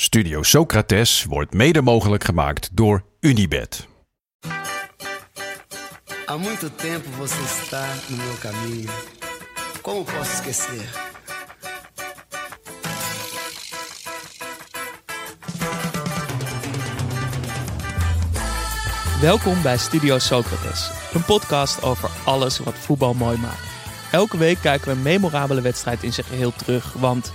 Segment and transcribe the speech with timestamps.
[0.00, 3.88] Studio Socrates wordt mede mogelijk gemaakt door Unibed.
[6.26, 8.90] Há muito tempo você está no meu caminho.
[9.82, 10.88] Como posso esquecer?
[19.20, 23.64] Welkom bij Studio Socrates, een podcast over alles wat voetbal mooi maakt.
[24.12, 27.32] Elke week kijken we een memorabele wedstrijd in zijn geheel terug, want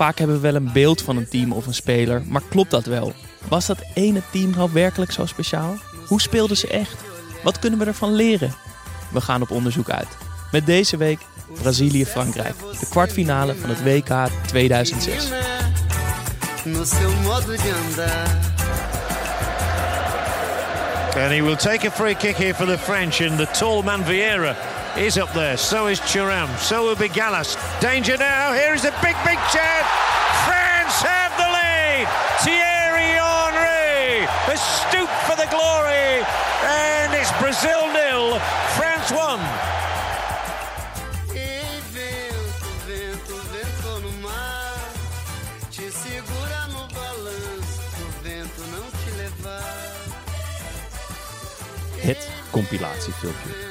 [0.00, 2.84] vaak hebben we wel een beeld van een team of een speler, maar klopt dat
[2.84, 3.12] wel?
[3.48, 5.76] Was dat ene team nou werkelijk zo speciaal?
[6.06, 6.96] Hoe speelden ze echt?
[7.42, 8.54] Wat kunnen we ervan leren?
[9.12, 10.08] We gaan op onderzoek uit.
[10.52, 11.18] Met deze week
[11.62, 15.28] Brazilië-Frankrijk, de kwartfinale van het WK 2006.
[16.64, 18.58] No seu modo de andar.
[21.22, 24.04] And he will take a free kick here for the French, and the tall man
[24.04, 24.56] Vieira
[24.96, 25.56] is up there.
[25.56, 26.48] So is Thuram.
[26.58, 27.56] So will be Gallas.
[27.80, 28.52] Danger now.
[28.52, 29.86] Here is a big, big chance.
[30.46, 32.06] France have the lead.
[32.42, 33.10] Thierry
[33.50, 36.24] Henry has stooped for the glory,
[36.64, 38.38] and it's Brazil nil,
[38.76, 39.40] France one.
[52.00, 53.69] Het compilatiefilmpje.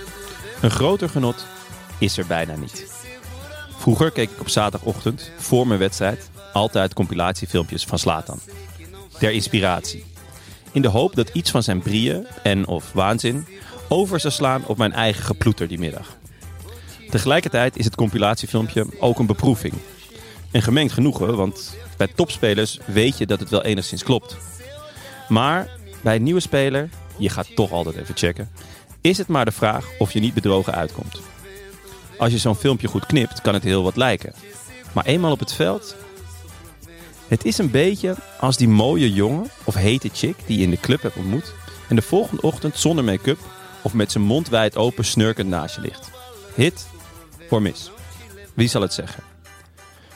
[0.62, 1.46] Een groter genot
[1.98, 2.86] is er bijna niet.
[3.78, 8.40] Vroeger keek ik op zaterdagochtend voor mijn wedstrijd altijd compilatiefilmpjes van Slatan.
[9.20, 10.06] Ter inspiratie.
[10.72, 13.46] In de hoop dat iets van zijn brieën en of waanzin
[13.88, 16.18] over zou slaan op mijn eigen geploeter die middag.
[17.10, 19.74] Tegelijkertijd is het compilatiefilmpje ook een beproeving.
[20.52, 24.38] Een gemengd genoegen, want bij topspelers weet je dat het wel enigszins klopt.
[25.30, 25.70] Maar
[26.02, 28.50] bij een nieuwe speler, je gaat toch altijd even checken,
[29.02, 31.22] is het maar de vraag of je niet bedrogen uitkomt.
[32.18, 34.34] Als je zo'n filmpje goed knipt, kan het heel wat lijken.
[34.94, 35.96] Maar eenmaal op het veld.
[37.28, 40.80] Het is een beetje als die mooie jongen of hete chick die je in de
[40.80, 41.54] club hebt ontmoet.
[41.88, 43.40] en de volgende ochtend zonder make-up
[43.82, 46.12] of met zijn mond wijd open snurkend naast je ligt.
[46.56, 46.88] Hit
[47.48, 47.92] voor mis.
[48.54, 49.24] Wie zal het zeggen?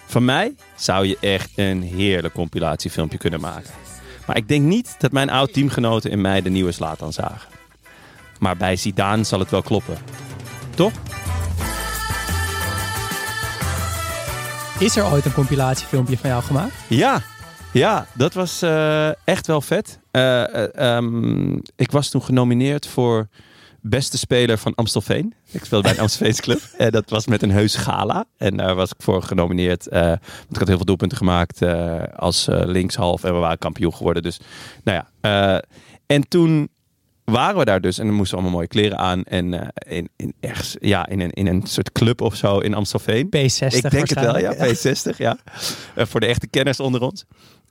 [0.06, 3.72] Van mij zou je echt een heerlijk compilatiefilmpje kunnen maken.
[4.26, 7.53] Maar ik denk niet dat mijn oud-teamgenoten in mij de nieuwe Slatan zagen.
[8.44, 9.98] Maar bij Zidane zal het wel kloppen.
[10.76, 10.92] Toch?
[14.80, 16.74] Is er ooit een compilatiefilmpje van jou gemaakt?
[16.88, 17.22] Ja,
[17.72, 20.00] ja dat was eh, echt wel vet.
[20.12, 23.28] Eh, eh, ehm, ik was toen genomineerd voor
[23.81, 25.34] beste speler van Amstelveen.
[25.52, 26.62] Ik speelde bij een Amstelveens club.
[26.78, 28.25] En dat was met een heus gala.
[28.38, 29.88] En daar was ik voor genomineerd.
[29.90, 31.62] want ik had heel veel doelpunten gemaakt
[32.16, 33.24] als eh, linkshalf.
[33.24, 34.24] En we waren kampioen geworden.
[34.24, 34.40] Dus
[34.84, 35.62] nou ja.
[36.06, 36.70] en toen
[37.26, 37.98] waren we daar dus.
[37.98, 39.24] En dan moesten we allemaal mooie kleren aan.
[39.24, 42.74] En eh, in, in, ergens, ja, in, een, in een soort club of zo in
[42.74, 43.26] Amstelveen.
[43.26, 44.56] P60 Ik denk het wel, ja.
[44.56, 45.14] waarschijnlijk.
[45.14, 45.38] P60, ja.
[45.96, 47.26] Eh, voor de echte kenners onder ons.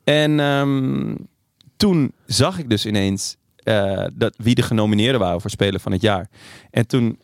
[0.04, 1.14] En ehm,
[1.76, 6.00] toen zag ik dus ineens eh, dat, wie de genomineerden waren voor Speler van het
[6.00, 6.28] Jaar.
[6.70, 7.18] En toen,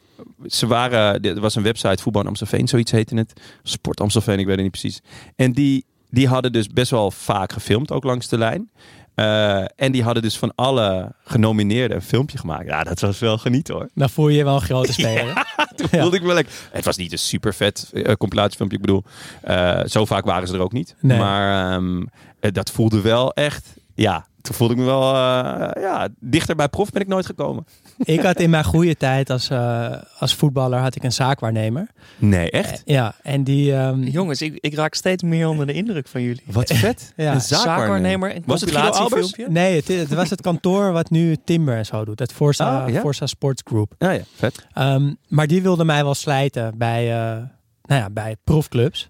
[0.46, 3.32] ze waren, er was een website, Voetbal Amstelveen, zoiets heette het.
[3.62, 5.00] Sport Amstelveen, ik weet het niet precies.
[5.36, 8.70] En die, die hadden dus best wel vaak gefilmd, ook langs de lijn.
[9.18, 12.66] Eh, en die hadden dus van alle genomineerden een filmpje gemaakt.
[12.66, 13.88] Ja, dat was wel genieten hoor.
[13.94, 15.46] Dan voel je je wel een grote speler.
[15.76, 16.00] Toen Ja.
[16.00, 16.52] voelde ik me lekker.
[16.72, 18.76] Het was niet een super vet eh, compilatiefilmpje.
[18.78, 19.04] Ik bedoel,
[19.42, 20.94] eh, zo vaak waren ze er ook niet.
[21.00, 21.18] Nee.
[21.18, 22.02] Maar ehm,
[22.40, 23.66] eh, dat voelde wel echt.
[24.00, 25.14] Ja, toen voelde ik me wel.
[25.14, 27.66] eh, ja, dichter bij prof ben ik nooit gekomen.
[27.98, 31.86] Ik had in mijn goede tijd als, eh, als voetballer had ik een zaakwaarnemer.
[32.16, 32.82] Nee, echt?
[32.84, 33.74] Ja, en die...
[33.74, 36.42] ehm, Jongens, ik, ik raak steeds meer onder de indruk van jullie.
[36.46, 37.12] Wat vet.
[37.16, 37.32] Ja.
[37.34, 39.34] Een Zaakwaarnemer Was het Albers?
[39.48, 42.18] nee, het, het was het kantoor wat nu Timber en zo doet.
[42.18, 43.00] Het Forza, ja?
[43.00, 43.94] Forza Sports Group.
[43.98, 44.66] Ja, ja, vet.
[44.72, 47.36] Ehm, maar die wilde mij wel slijten bij, eh,
[47.82, 49.08] nou ja, bij profclubs.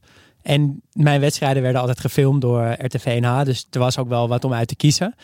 [0.48, 3.44] En mijn wedstrijden werden altijd gefilmd door RTV NH.
[3.44, 5.14] Dus er was ook wel wat om uit te kiezen.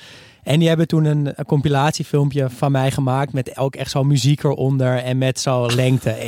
[0.42, 3.32] En die hebben toen een, een compilatiefilmpje van mij gemaakt.
[3.32, 4.96] Met ook echt zo muziek eronder.
[4.96, 6.18] En met zo lengte 1,92.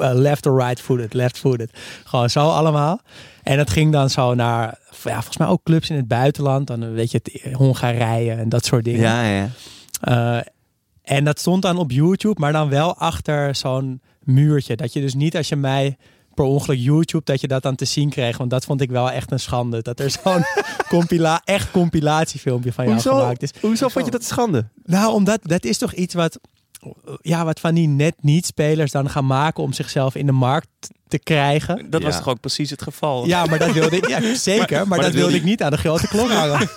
[0.00, 1.70] Uh, left or right footed, left footed.
[2.04, 3.00] Gewoon zo allemaal.
[3.42, 6.66] En dat ging dan zo naar, ja, volgens mij ook clubs in het buitenland.
[6.66, 9.00] Dan weet je, het, Hongarije en dat soort dingen.
[9.00, 9.48] Ja, ja.
[10.08, 10.42] Uh,
[11.02, 14.76] en dat stond dan op YouTube, maar dan wel achter zo'n muurtje.
[14.76, 15.96] Dat je dus niet als je mij
[16.36, 18.36] per ongeluk YouTube, dat je dat dan te zien kreeg.
[18.36, 19.82] Want dat vond ik wel echt een schande.
[19.82, 20.44] Dat er zo'n
[20.88, 23.18] compila echt compilatiefilmpje van jou Hoezo?
[23.18, 23.50] gemaakt is.
[23.60, 24.68] Hoezo vond je dat schande?
[24.84, 26.38] Nou, omdat dat is toch iets wat,
[27.20, 30.68] ja, wat van die net niet spelers dan gaan maken om zichzelf in de markt
[31.08, 31.90] te krijgen.
[31.90, 33.26] Dat was toch ook precies het geval?
[33.26, 34.88] Ja, maar dat wilde ik, ja, zeker.
[34.88, 36.68] Maar, dat, wilde ik niet aan de grote klok hangen.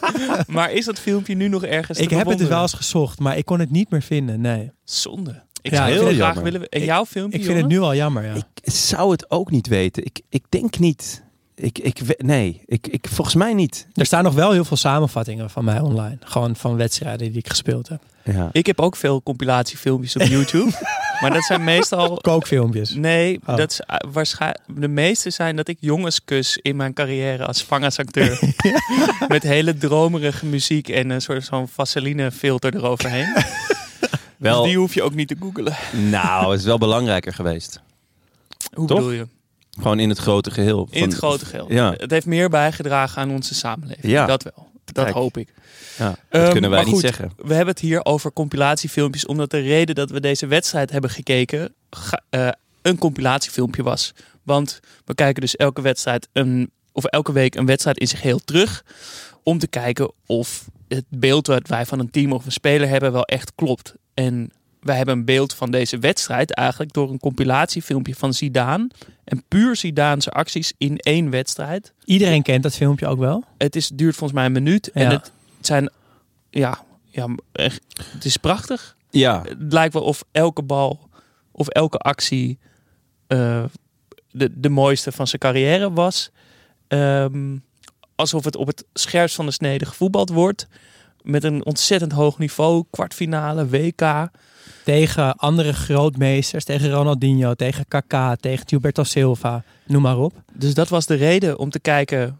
[0.47, 3.19] Maar is dat filmpje nu nog ergens te ik heb het dus wel eens gezocht,
[3.19, 4.41] maar ik kon het niet meer vinden.
[4.41, 4.71] Nee.
[4.83, 5.43] Zonde.
[5.61, 6.43] Ik Ja, zou heel graag jammer.
[6.43, 6.69] willen...
[6.69, 8.33] En jouw filmpje, Ik vind het nu al jammer, ja.
[8.35, 10.05] Ik zou het ook niet weten.
[10.05, 11.23] Ik, ik denk niet.
[11.55, 13.87] Ik, ik, nee, ik, ik, volgens mij niet.
[13.93, 16.17] Er staan nog wel heel veel samenvattingen van mij online.
[16.19, 18.01] Gewoon van wedstrijden die ik gespeeld heb.
[18.23, 18.49] Ja.
[18.51, 20.71] Ik heb ook veel compilatiefilmpjes op YouTube.
[21.21, 22.17] maar dat zijn meestal...
[22.21, 22.93] Kookfilmpjes.
[22.93, 23.55] Nee, Oh.
[23.57, 24.63] dat is uh, waarschijnlijk...
[24.75, 28.39] De meeste zijn dat ik jongens kus in mijn carrière als vangersacteur.
[29.27, 33.33] Met hele dromerige muziek en een soort zo'n vaseline filter eroverheen.
[34.39, 35.75] Wel, Dus die hoef je ook niet te googelen.
[36.09, 37.81] nou, het is wel belangrijker geweest.
[38.73, 38.97] Hoe Toch?
[38.97, 39.27] bedoel je?
[39.79, 40.87] Gewoon in het grote geheel.
[40.91, 41.71] In het grote geheel.
[41.73, 41.93] Ja.
[41.97, 44.13] Het heeft meer bijgedragen aan onze samenleving.
[44.13, 44.25] Ja.
[44.25, 44.67] Dat wel.
[44.85, 45.15] Dat Kijk.
[45.15, 45.53] hoop ik.
[45.97, 47.31] Ja, dat Ehm, kunnen wij niet zeggen.
[47.37, 51.73] We hebben het hier over compilatiefilmpjes, omdat de reden dat we deze wedstrijd hebben gekeken
[51.89, 52.49] ga- eh,
[52.81, 54.13] een compilatiefilmpje was.
[54.43, 58.39] Want we kijken dus elke wedstrijd een, of elke week een wedstrijd in zich heel
[58.39, 58.83] terug.
[59.43, 63.11] Om te kijken of het beeld wat wij van een team of een speler hebben
[63.11, 63.93] wel echt klopt.
[64.19, 68.89] En wij hebben een beeld van deze wedstrijd eigenlijk door een compilatiefilmpje van Zidane.
[69.23, 71.93] En puur Zidane's acties in één wedstrijd.
[72.05, 73.43] Iedereen kent dat filmpje ook wel.
[73.57, 74.91] Het is, duurt volgens mij een minuut.
[74.91, 75.09] En Ja.
[75.09, 75.31] het
[75.61, 75.89] zijn,
[76.49, 77.81] ja, ja echt,
[78.13, 78.95] het is prachtig.
[79.09, 81.09] Ja, Het lijkt wel of elke bal
[81.51, 82.57] of elke actie
[83.27, 83.63] eh,
[84.31, 86.31] de, de mooiste van zijn carrière was.
[86.87, 87.57] Ehm,
[88.15, 90.67] alsof het op het scherpst van de snede gevoetbald wordt.
[91.23, 92.83] Met een ontzettend hoog niveau.
[92.89, 94.29] Kwartfinale, WK.
[94.83, 96.63] Tegen andere grootmeesters.
[96.63, 99.63] Tegen Ronaldinho, tegen Kaká, tegen Gilberto Silva.
[99.85, 100.33] Noem maar op.
[100.53, 102.39] Dus dat was de reden om te kijken.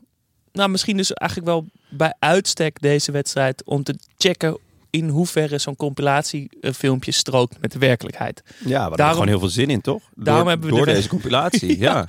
[0.52, 3.64] Nou, misschien dus eigenlijk wel bij uitstek deze wedstrijd.
[3.66, 4.58] Om te checken
[4.90, 8.42] in hoeverre zo'n compilatiefilmpje strookt met de werkelijkheid.
[8.46, 10.02] ja hebben we Daarom- gewoon heel veel zin in, toch?
[10.16, 12.08] daarom door, hebben we door de- deze compilatie, ja.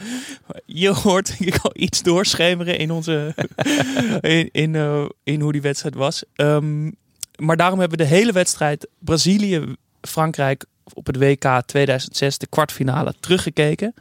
[0.66, 3.34] Je hoort denk ik al iets doorschemeren in, onze,
[4.20, 6.22] in, in, eh, in hoe die wedstrijd was.
[6.34, 6.90] Ehm,
[7.36, 13.94] maar daarom hebben we de hele wedstrijd Brazilië-Frankrijk op het WK 2006, de kwartfinale, teruggekeken.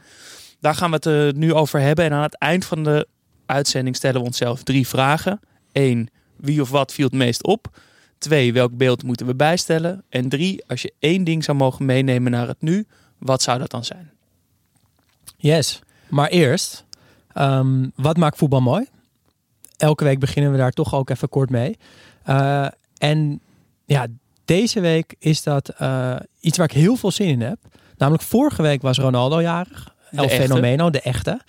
[0.60, 2.04] Daar gaan we het eh, nu over hebben.
[2.04, 3.06] En aan het eind van de
[3.46, 5.40] uitzending stellen we onszelf drie vragen.
[5.72, 7.78] Eén, wie of wat viel het meest op?
[8.20, 10.04] Twee, welk beeld moeten we bijstellen?
[10.08, 12.86] En drie, als je één ding zou mogen meenemen naar het nu,
[13.18, 14.10] wat zou dat dan zijn?
[15.36, 15.80] Yes.
[16.08, 16.84] Maar eerst,
[17.32, 18.86] ehm, wat maakt voetbal mooi?
[19.76, 21.78] Elke week beginnen we daar toch ook even kort mee.
[22.22, 22.66] Eh,
[22.98, 23.40] en
[23.84, 24.06] ja,
[24.44, 27.58] deze week is dat eh, iets waar ik heel veel zin in heb.
[27.96, 29.94] Namelijk vorige week was Ronaldo jarig.
[30.10, 30.42] El echte.
[30.42, 31.40] Fenomeno, de echte.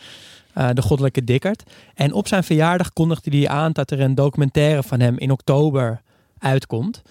[0.54, 1.64] Eh, de goddelijke dikkerd.
[1.96, 6.02] En op zijn verjaardag kondigde hij aan dat er een documentaire van hem in oktober
[6.42, 7.02] uitkomt.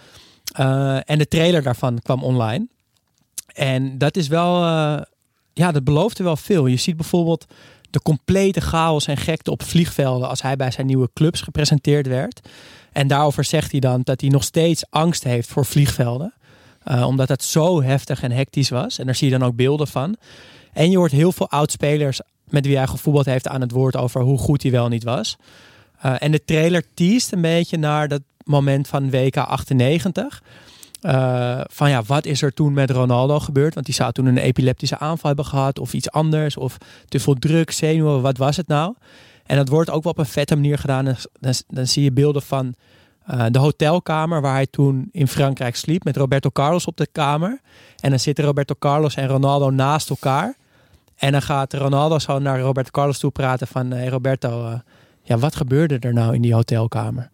[0.52, 2.66] Eh, en de trailer daarvan kwam online.
[3.54, 5.02] En dat is wel, eh,
[5.52, 6.66] ja, dat beloofde wel veel.
[6.66, 7.46] Je ziet bijvoorbeeld
[7.90, 12.48] de complete chaos en gekte op vliegvelden als hij bij zijn nieuwe clubs gepresenteerd werd.
[12.92, 16.34] En daarover zegt hij dan dat hij nog steeds angst heeft voor vliegvelden.
[16.82, 18.98] Eh, omdat het zo heftig en hectisch was.
[18.98, 20.16] En daar zie je dan ook beelden van.
[20.72, 24.20] En je hoort heel veel oud-spelers met wie hij gevoetbald heeft aan het woord over
[24.20, 25.36] hoe goed hij wel niet was.
[26.00, 30.42] En de trailer teest een beetje naar dat moment van WK 98.
[31.00, 33.74] Eh, van ja, wat is er toen met Ronaldo gebeurd?
[33.74, 36.56] Want die zou toen een epileptische aanval hebben gehad of iets anders.
[36.56, 36.76] Of
[37.08, 38.94] te veel druk, zenuwen, wat was het nou?
[39.46, 41.04] En dat wordt ook wel op een vette manier gedaan.
[41.04, 42.74] Dan, dan, zie je beelden van
[43.26, 46.04] eh, de hotelkamer waar hij toen in Frankrijk sliep.
[46.04, 47.60] Met Roberto Carlos op de kamer.
[48.00, 50.56] En dan zitten Roberto Carlos en Ronaldo naast elkaar.
[51.16, 53.90] En dan gaat Ronaldo zo naar Roberto Carlos toe praten van...
[53.90, 54.78] Hey Roberto, eh,
[55.22, 57.30] ja, wat gebeurde er nou in die hotelkamer?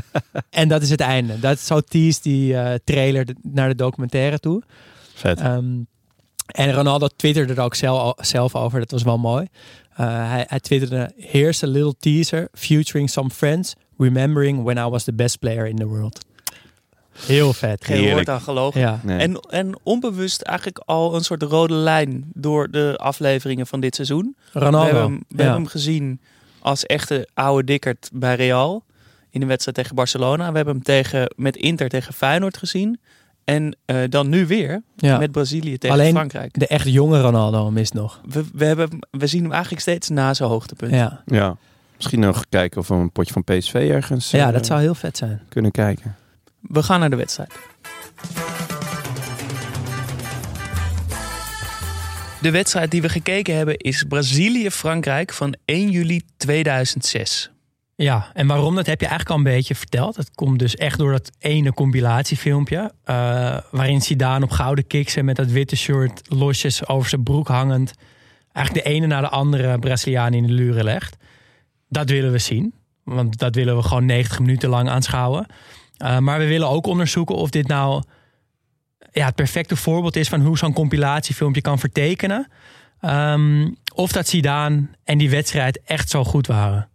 [0.50, 1.40] en dat is het einde.
[1.40, 4.62] Dat is zo tease die eh, trailer de- naar de documentaire toe.
[5.14, 5.40] Vet.
[5.40, 5.80] Ehm,
[6.46, 8.78] en Ronaldo twitterde er ook zelf, zelf over.
[8.78, 9.46] Dat was wel mooi.
[9.96, 11.12] Eh, hij, hij twitterde...
[11.16, 13.74] Here's a little teaser featuring some friends...
[13.98, 16.24] Remembering when I was the best player in the world.
[17.26, 17.84] Heel vet.
[17.84, 18.14] Geen Heerlijk.
[18.14, 18.80] woord aan gelogen.
[18.80, 19.00] Ja.
[19.02, 19.18] Nee.
[19.18, 24.36] En, en onbewust eigenlijk al een soort rode lijn door de afleveringen van dit seizoen.
[24.52, 24.84] We Ronaldo.
[24.94, 25.36] hebben, we ja.
[25.36, 26.20] hebben hem gezien
[26.62, 28.84] als echte oude dikkerd bij Real.
[29.30, 30.50] In de wedstrijd tegen Barcelona.
[30.50, 33.00] We hebben hem tegen, met Inter tegen Feyenoord gezien.
[33.44, 35.18] En eh, dan nu weer Ja.
[35.18, 36.58] met Brazilië tegen Alleen Frankrijk.
[36.58, 38.20] de echt jonge Ronaldo mist nog.
[38.28, 40.92] We, we, hebben, we zien hem eigenlijk steeds na zijn hoogtepunt.
[40.92, 41.56] Ja, Ja.
[41.96, 44.94] Misschien nog kijken of we een potje van PSV ergens ja eh, dat zou heel
[44.94, 45.40] vet zijn.
[45.48, 46.16] kunnen kijken.
[46.60, 47.52] We gaan naar de wedstrijd.
[52.42, 57.50] De wedstrijd die we gekeken hebben is Brazilië-Frankrijk van 1 juli 2006.
[57.94, 60.16] Ja, en waarom, dat heb je eigenlijk al een beetje verteld.
[60.16, 62.92] Het komt dus echt door dat ene compilatiefilmpje.
[63.04, 67.48] eh, waarin Zidane op gouden kicks en met dat witte shirt losjes over zijn broek
[67.48, 67.94] hangend.
[68.52, 71.16] Eigenlijk de ene na de andere Braziliaan in de luren legt.
[71.88, 72.74] Dat willen we zien.
[73.04, 75.46] Want dat willen we gewoon 90 minuten lang aanschouwen.
[75.96, 78.02] Eh, maar we willen ook onderzoeken of dit nou
[79.12, 82.48] ja, het perfecte voorbeeld is van hoe zo'n compilatiefilmpje kan vertekenen.
[83.00, 86.88] Ehm, of dat Zidane en die wedstrijd echt zo goed waren.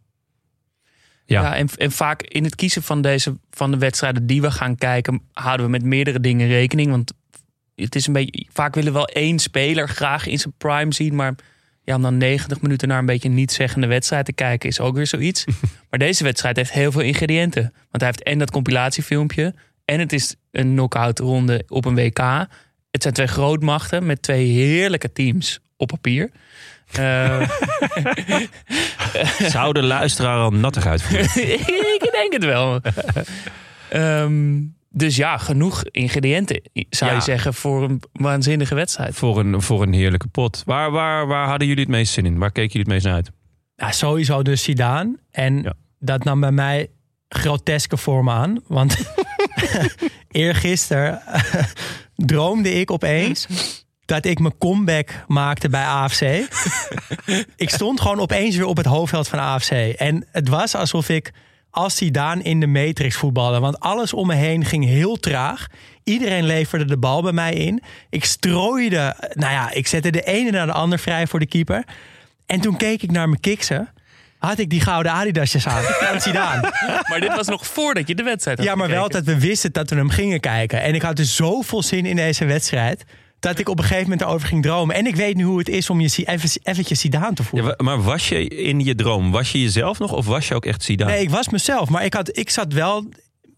[1.25, 1.41] Ja.
[1.41, 1.55] Ja.
[1.55, 5.21] en, en vaak in het kiezen van, deze, van de wedstrijden die we gaan kijken,
[5.33, 6.89] houden we met meerdere dingen rekening.
[6.89, 7.13] Want
[7.75, 11.15] het is een beetje, vaak willen we wel één speler graag in zijn prime zien.
[11.15, 11.36] Maar
[11.83, 15.07] ja, om dan 90 minuten naar een beetje niet-zeggende wedstrijd te kijken, is ook weer
[15.07, 15.45] zoiets.
[15.89, 17.62] maar deze wedstrijd heeft heel veel ingrediënten.
[17.62, 19.53] Want hij heeft en dat compilatiefilmpje.
[19.88, 22.17] En het is een knock-out ronde op een WK.
[22.91, 26.29] Het zijn twee grootmachten met twee heerlijke teams op papier.
[26.91, 27.50] Eh,
[29.53, 31.25] Zou de luisteraar al nattig uitvoeren?
[32.01, 32.82] ik denk het wel.
[33.89, 39.15] Ehm, dus ja, genoeg ingrediënten zou je zeggen voor een waanzinnige wedstrijd.
[39.15, 40.62] voor, een, voor een heerlijke pot.
[40.65, 42.38] Waar, waar, waar hadden jullie het meest zin in?
[42.38, 43.32] Waar keken jullie het meest naar uit?
[43.75, 45.17] Ja, sowieso dus Zidane.
[45.32, 45.74] En Ja.
[46.00, 46.89] dat nam bij mij
[47.29, 48.60] groteske vormen aan.
[48.67, 48.98] Want
[50.31, 51.21] eergisteren
[52.15, 53.47] droomde ik opeens
[54.05, 56.21] dat ik mijn comeback maakte bij AFC.
[57.55, 59.71] ik stond gewoon opeens weer op het hoofdveld van AFC.
[59.71, 61.33] En het was alsof ik
[61.69, 63.59] als Zidane in de Matrix voetbalde.
[63.59, 65.67] Want alles om me heen ging heel traag.
[66.03, 67.83] Iedereen leverde de bal bij mij in.
[68.09, 71.83] Ik strooide, nou ja, ik zette de ene naar de ander vrij voor de keeper.
[72.45, 73.89] En toen keek ik naar mijn kiksen.
[74.38, 75.84] Had ik die gouden Adidasjes aan.
[76.12, 76.62] Van Zidane.
[77.10, 79.72] Maar dit was nog voordat je de wedstrijd had Ja, maar wel dat we wisten
[79.74, 80.82] dat we hem gingen kijken.
[80.82, 83.03] En ik had dus zoveel zin in deze wedstrijd.
[83.39, 84.96] Dat ik op een gegeven moment erover ging dromen.
[84.96, 87.75] En ik weet nu hoe het is om je even, eventjes Zidane te Ja, voelen.
[87.77, 90.65] wa- maar was je in je droom, was je jezelf nog of was je ook
[90.65, 91.12] echt Zidane?
[91.12, 91.89] Nee, ik was mezelf.
[91.89, 93.06] Maar ik, had, ik zat wel...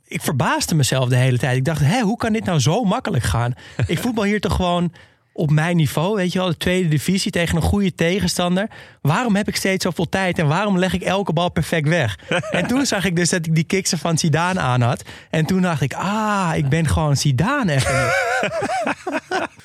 [0.06, 1.58] Ik verbaasde mezelf de hele tijd.
[1.58, 3.54] Ik dacht, hé, hoe kan dit nou zo makkelijk gaan?
[3.88, 4.94] Ik voetbal hier toch gewoon
[5.40, 8.68] op mijn niveau, weet je wel, de tweede divisie tegen een goede tegenstander.
[9.02, 12.18] Waarom heb ik steeds zoveel tijd en waarom leg ik elke bal perfect weg?
[12.52, 15.04] En toen zag ik dus dat ik die kiksen van Zidane aan had.
[15.30, 17.78] En toen dacht ik, ah, ik ben gewoon Zidane.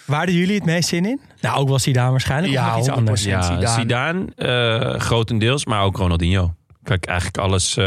[0.07, 1.21] Waar hadden jullie het meest zin in?
[1.40, 2.52] Nou, ook wel Zidane waarschijnlijk.
[2.52, 2.93] Ja, of iets 100%.
[2.93, 3.25] anders.
[3.25, 3.69] ja, Zidane.
[3.69, 6.54] Zidane, eh, grotendeels, maar ook Ronaldinho.
[6.83, 7.85] Kijk, eigenlijk alles eh,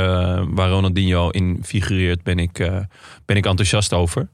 [0.48, 2.78] waar Ronaldinho in figureert, ben ik, eh,
[3.26, 4.28] ben ik enthousiast over.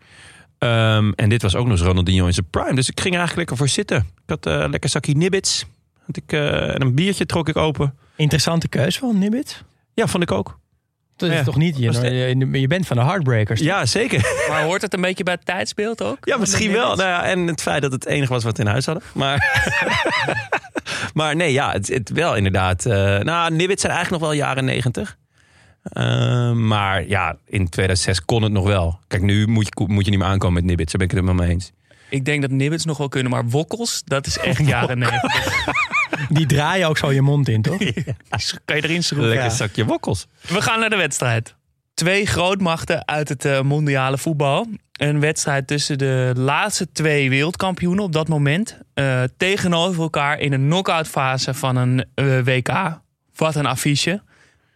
[0.64, 2.76] Ehm, en dit was ook nog eens Ronaldinho in zijn prime.
[2.76, 3.98] Dus ik ging er eigenlijk lekker voor zitten.
[3.98, 5.66] Ik had eh, lekker zakje nibbits.
[6.06, 7.96] Had ik, eh, en een biertje trok ik open.
[8.16, 9.64] Interessante keus van Nibbit.
[9.94, 10.60] Ja, vond ik ook.
[11.16, 11.44] Dat is Ja.
[11.44, 13.60] toch niet, je, je, bent van de Heartbreakers.
[13.60, 14.46] Ja, zeker.
[14.50, 16.18] Maar hoort het een beetje bij het tijdsbeeld ook?
[16.22, 16.96] Ja, misschien wel.
[16.96, 19.04] Nou ja, en het feit dat het enige was wat we in huis hadden.
[19.14, 19.64] Maar,
[21.14, 22.86] maar nee, ja, het, het wel inderdaad.
[22.86, 25.18] eh nou, Nibbits zijn eigenlijk nog wel jaren negentig.
[26.68, 29.00] Maar ja, in 2006 kon het nog wel.
[29.08, 30.92] Kijk, nu moet je, moet je niet meer aankomen met Nibbits.
[30.92, 31.72] Daar ben ik het helemaal mee eens.
[32.10, 35.64] Ik denk dat Nibbits nog wel kunnen, maar Wokkels, dat is echt jaren negentig.
[36.30, 37.78] Die draaien ook zo je mond in, toch?
[38.66, 39.30] Kan je erin schroeven?
[39.30, 39.54] Lekker Ja.
[39.56, 40.28] zakje wokkels.
[40.42, 41.56] We gaan naar de wedstrijd.
[41.94, 44.68] Twee grootmachten uit het eh, mondiale voetbal.
[44.94, 48.78] Een wedstrijd tussen de laatste twee wereldkampioenen op dat moment.
[48.94, 53.00] eh, tegenover elkaar in een knock-out fase van een eh, WK.
[53.36, 54.22] Wat een affiche.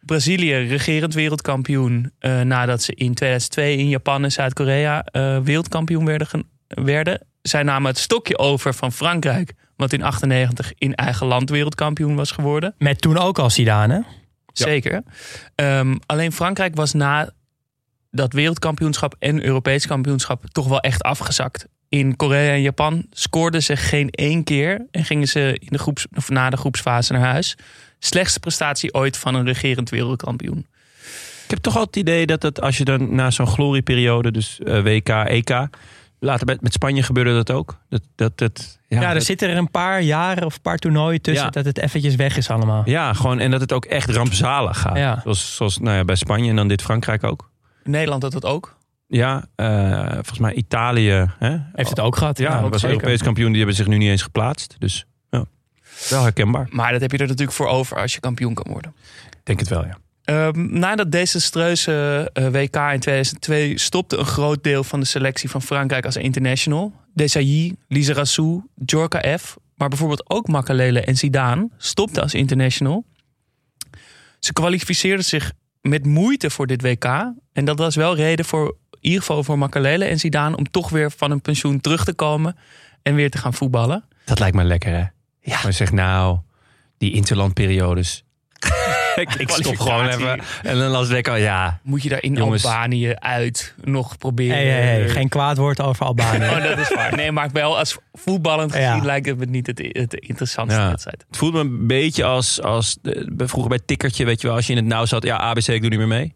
[0.08, 6.28] Brazilië regerend wereldkampioen eh, nadat ze in 2002 in Japan en Zuid-Korea eh, wereldkampioen werden,
[6.68, 7.26] werden.
[7.42, 12.32] Zij namen het stokje over van Frankrijk, wat in 98 in eigen land wereldkampioen was
[12.32, 12.76] geworden.
[12.78, 14.02] Met toen ook al Zidane, hè?
[14.54, 15.04] Zeker.
[15.56, 17.30] Ehm, alleen Frankrijk was na
[18.12, 21.68] dat wereldkampioenschap en Europees kampioenschap toch wel echt afgezakt.
[21.90, 26.08] In Korea en Japan scoorden ze geen één keer en gingen ze in de groeps,
[26.16, 27.58] of na de groepsfase naar huis.
[28.00, 30.66] Slechtste prestatie ooit van een regerend wereldkampioen.
[31.44, 34.60] Ik heb toch al het idee dat het, als je dan na zo'n glorieperiode, dus
[34.60, 35.68] eh, WK, EK...
[36.20, 37.77] Later met, met Spanje gebeurde dat ook.
[37.89, 41.22] Dat, dat, dat, Ja, er dat- zitten er een paar jaren of een paar toernooien
[41.22, 41.51] tussen Ja.
[41.51, 42.82] dat het eventjes weg is allemaal.
[42.86, 44.98] Ja, gewoon en dat het ook echt rampzalig gaat.
[44.98, 45.20] Ja.
[45.24, 47.51] Zoals, zoals nou ja, bij Spanje en dan dit Frankrijk ook.
[47.84, 48.77] In Nederland had dat ook.
[49.08, 51.25] Ja, eh, volgens mij Italië.
[51.39, 51.58] Hè?
[51.74, 52.38] Heeft het ook gehad.
[52.38, 52.96] Ja, ook was zeker.
[52.96, 53.48] Europees kampioen.
[53.50, 54.75] Die hebben zich nu niet eens geplaatst.
[54.80, 55.06] Dus
[56.10, 56.68] wel herkenbaar.
[56.70, 58.94] Maar dat heb je er natuurlijk voor over als je kampioen kan worden.
[59.30, 59.98] Ik denk het wel, ja.
[60.24, 65.50] Ehm, na dat desastreuze eh, WK in 2002 stopte een groot deel van de selectie
[65.50, 66.94] van Frankrijk als international.
[67.13, 73.06] Desailly, Lise Rassou, Djorka F, maar bijvoorbeeld ook Makalele en Zidane stopten als international.
[74.39, 75.51] Ze kwalificeerden zich
[75.82, 77.06] met moeite voor dit WK.
[77.54, 80.58] En dat was wel reden voor, in ieder geval voor Makalele en Zidane...
[80.58, 82.56] om toch weer van hun pensioen terug te komen
[83.01, 84.04] en weer te gaan voetballen.
[84.25, 85.04] Dat lijkt me lekker, hè?
[85.48, 85.60] Ja.
[85.63, 86.38] Maar zeg nou,
[86.98, 88.24] die interlandperiodes.
[89.16, 90.39] ik, ik stop gewoon even.
[90.63, 91.80] En dan als ik al, ja.
[91.84, 92.66] Moet je daar in Jongens.
[92.66, 94.56] Albanië uit nog proberen...
[94.58, 96.38] Hey, hey, hey, geen kwaad woord over Albanië.
[96.56, 97.16] Oh, dat is waar.
[97.16, 99.04] Nee, maar wel als voetballend gezien Ja.
[99.04, 100.89] lijkt het me niet het, het interessantste Ja.
[100.89, 101.25] wedstrijd.
[101.27, 104.66] Het voelt me een beetje als, als de- vroeger bij Tikkertje, weet je wel, als
[104.66, 105.24] je in het nauw zat.
[105.24, 106.36] Ja, ABC, ik doe niet meer mee.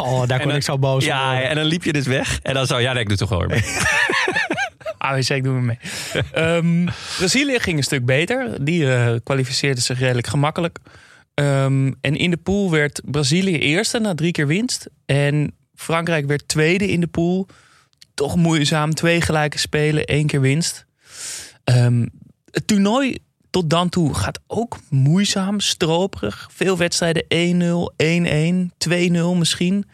[0.00, 1.48] Oh, daar kon dan- ik zo boos Ja, om worden.
[1.48, 2.38] en dan liep je dus weg.
[2.42, 3.62] En dan zo, ja, nee, ik doe toch wel weer mee.
[5.06, 5.78] AWC, ik doe me mee.
[6.32, 6.84] Ehm,
[7.16, 8.64] Brazilië ging een stuk beter.
[8.64, 10.78] Die eh, kwalificeerde zich redelijk gemakkelijk.
[11.34, 14.88] Ehm, en in de pool werd Brazilië eerste na drie keer winst.
[15.06, 17.46] En Frankrijk werd tweede in de pool.
[18.14, 18.94] Toch moeizaam.
[18.94, 20.86] Twee gelijke spelen, één keer winst.
[21.64, 22.06] Ehm,
[22.50, 23.18] het toernooi
[23.50, 26.48] tot dan toe gaat ook moeizaam, stroperig.
[26.52, 29.84] Veel wedstrijden 1-0, 1-1, 2-0 misschien.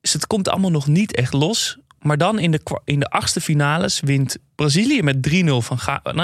[0.00, 1.78] Dus het komt allemaal nog niet echt los.
[2.04, 5.78] Maar dan in de, in de achtste finales wint Brazilië met 3-0 van,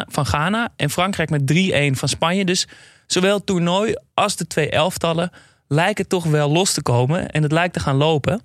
[0.09, 0.73] van Ghana.
[0.77, 1.53] En Frankrijk met
[1.95, 2.45] 3-1 van Spanje.
[2.45, 2.69] Dus
[3.07, 5.31] zowel het toernooi als de twee elftallen
[5.69, 7.31] lijken toch wel los te komen.
[7.31, 8.43] En het lijkt te gaan lopen.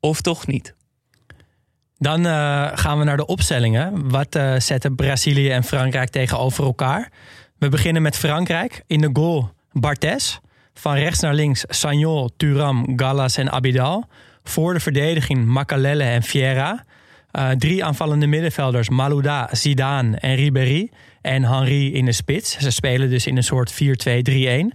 [0.00, 0.74] Of toch niet?
[1.98, 4.10] Dan eh, gaan we naar de opstellingen.
[4.10, 7.10] Wat eh, zetten Brazilië en Frankrijk tegenover elkaar?
[7.58, 8.82] We beginnen met Frankrijk.
[8.86, 10.38] In de goal Barthez.
[10.74, 14.08] Van rechts naar links Sagnol, Turam, Gallas en Abidal.
[14.44, 16.84] Voor de verdediging Makalele en Vieira.
[17.30, 20.90] Eh, drie aanvallende middenvelders Malouda, Zidane en Ribéry.
[21.20, 22.58] En Henry in de spits.
[22.58, 24.72] Ze spelen dus in een soort 4-2-3-1.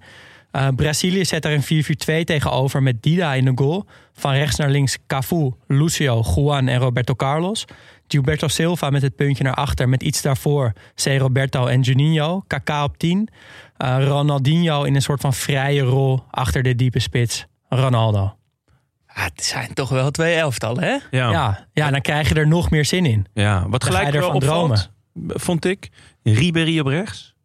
[0.52, 3.86] Eh, Brazilië zet er een 4-4-2 tegenover met Dida in de goal.
[4.14, 7.66] Van rechts naar links Cafu, Lucio, Juan en Roberto Carlos.
[8.08, 11.06] Gilberto Silva met het puntje naar achter met iets daarvoor C.
[11.06, 12.44] Roberto en Juninho.
[12.48, 13.30] Kaká op 10.
[13.78, 17.46] Eh, Ronaldinho in een soort van vrije rol achter de diepe spits.
[17.70, 18.36] Ronaldo.
[19.18, 20.90] Ah, het zijn toch wel twee elftallen, hè?
[20.90, 21.30] Ja, ja.
[21.32, 23.26] Ja, ja, dan krijg je er nog meer zin in.
[23.34, 24.92] wat Dan ga gelijk ervan opvalt,
[25.28, 25.90] vond ik.
[26.24, 27.36] Ribéry op rechts.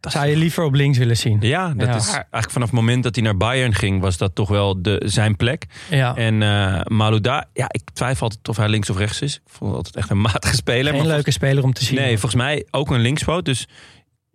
[0.00, 1.38] Dat Zou je liever op links willen zien?
[1.40, 1.94] Ja, dat Ja.
[1.94, 5.02] is eigenlijk vanaf het moment dat hij naar Bayern ging, was dat toch wel de,
[5.04, 5.66] zijn plek.
[5.90, 6.16] Ja.
[6.16, 9.34] En eh Malouda, ja, ik twijfel altijd of hij links of rechts is.
[9.34, 10.92] Ik vond het altijd echt een matige speler.
[10.92, 11.94] Geen maar leuke speler om te zien.
[11.98, 13.44] Nee, volgens mij ook een linkspoot.
[13.44, 13.66] Dus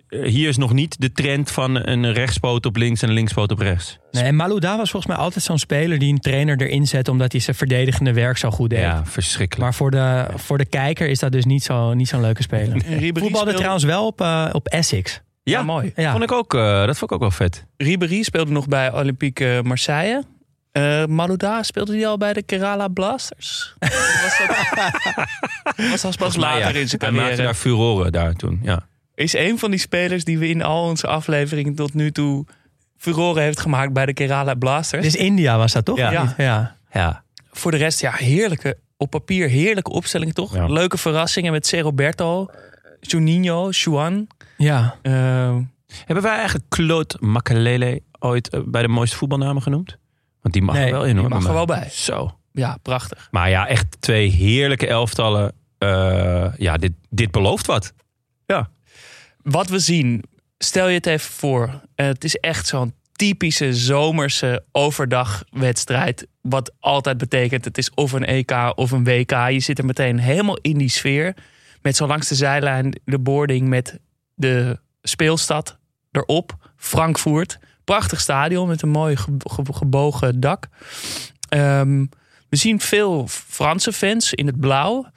[0.10, 3.60] hier is nog niet de trend van een rechtspoot op links en een linkspoot op
[3.60, 3.98] rechts.
[4.12, 7.32] Nee, en Malouda was volgens mij altijd zo'n speler die een trainer erin zet omdat
[7.32, 8.80] hij zijn verdedigende werk zo goed deed.
[8.80, 9.62] Ja, verschrikkelijk.
[9.64, 12.78] Maar voor de, voor de kijker is dat dus niet zo- niet zo'n leuke speler.
[12.78, 15.22] Ribéry Voetbalde speelde, trouwens wel op, eh, op Essex.
[15.44, 15.92] ja, Ja, mooi.
[15.96, 16.12] Ja.
[16.12, 17.66] Vond ik ook, eh, dat vond ik ook wel vet.
[17.78, 20.24] Ribéry speelde nog bij Olympique Marseille.
[20.72, 23.74] Eh Malouda speelde hij al bij de Kerala Blasters?
[23.80, 24.38] was
[25.78, 27.44] dat was dat pas later in zijn Hij maakte carrière.
[27.44, 28.60] daar furoren daar toen.
[28.64, 28.88] Ja.
[29.18, 32.46] Is een van die spelers die we in al onze afleveringen tot nu toe
[32.98, 35.04] furoren heeft gemaakt bij de Kerala Blasters.
[35.04, 35.98] Dus India was dat toch?
[35.98, 36.34] Ja.
[36.38, 36.76] Ja.
[36.92, 37.24] ja.
[37.52, 40.56] Voor de rest, ja, heerlijke, op papier heerlijke opstelling toch?
[40.56, 40.66] Ja.
[40.68, 41.80] Leuke verrassingen met C.
[41.82, 42.48] Roberto,
[43.02, 44.28] Juninho, Juan.
[44.58, 44.96] ja.
[45.02, 45.56] Eh,
[46.06, 49.98] Hebben wij eigenlijk Claude Makalele ooit eh, bij de mooiste voetbalnamen genoemd?
[50.42, 51.26] Want die mag Nee, er wel in hoor.
[51.30, 51.90] die mag er wel bij.
[51.92, 52.38] Zo.
[52.52, 53.28] ja, prachtig.
[53.32, 55.54] Maar ja, echt twee heerlijke elftallen.
[55.78, 57.94] Eh, ja, dit, dit belooft wat.
[59.50, 60.24] Wat we zien,
[60.58, 61.82] stel je het even voor.
[61.96, 66.28] Het is echt zo'n typische zomerse overdagwedstrijd.
[66.42, 69.32] Wat altijd betekent, het is of een EK of een WK.
[69.32, 71.34] Je zit er meteen helemaal in die sfeer.
[71.82, 74.00] Met zo langs de zijlijn de boarding met
[74.34, 75.78] de speelstad
[76.12, 76.72] erop.
[76.76, 77.60] Frankfurt.
[77.84, 80.68] Prachtig stadion met een mooi ge- ge- gebogen dak.
[81.50, 82.06] Ehm,
[82.50, 85.12] we zien veel Franse fans in het blauw.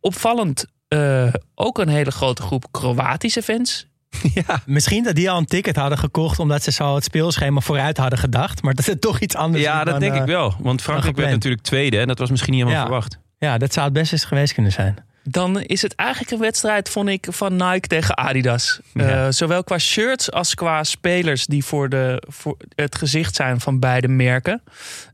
[0.00, 3.86] Opvallend eh, ook een hele grote groep Kroatische fans.
[4.66, 8.18] Misschien dat die al een ticket hadden gekocht omdat ze zo het speelschema vooruit hadden
[8.18, 8.62] gedacht.
[8.62, 10.54] Maar dat het toch iets anders is Ja, dat dan, denk eh, ik wel.
[10.58, 11.98] Want Frankrijk werd natuurlijk tweede.
[11.98, 12.88] En dat was misschien niet helemaal Ja.
[12.88, 13.18] verwacht.
[13.38, 14.96] Ja, dat zou het best eens geweest kunnen zijn.
[15.28, 18.80] Dan is het eigenlijk een wedstrijd, vond ik, van Nike tegen Adidas.
[18.94, 19.26] Ja.
[19.26, 23.78] Eh, zowel qua shirts als qua spelers die voor, de, voor het gezicht zijn van
[23.78, 24.62] beide merken.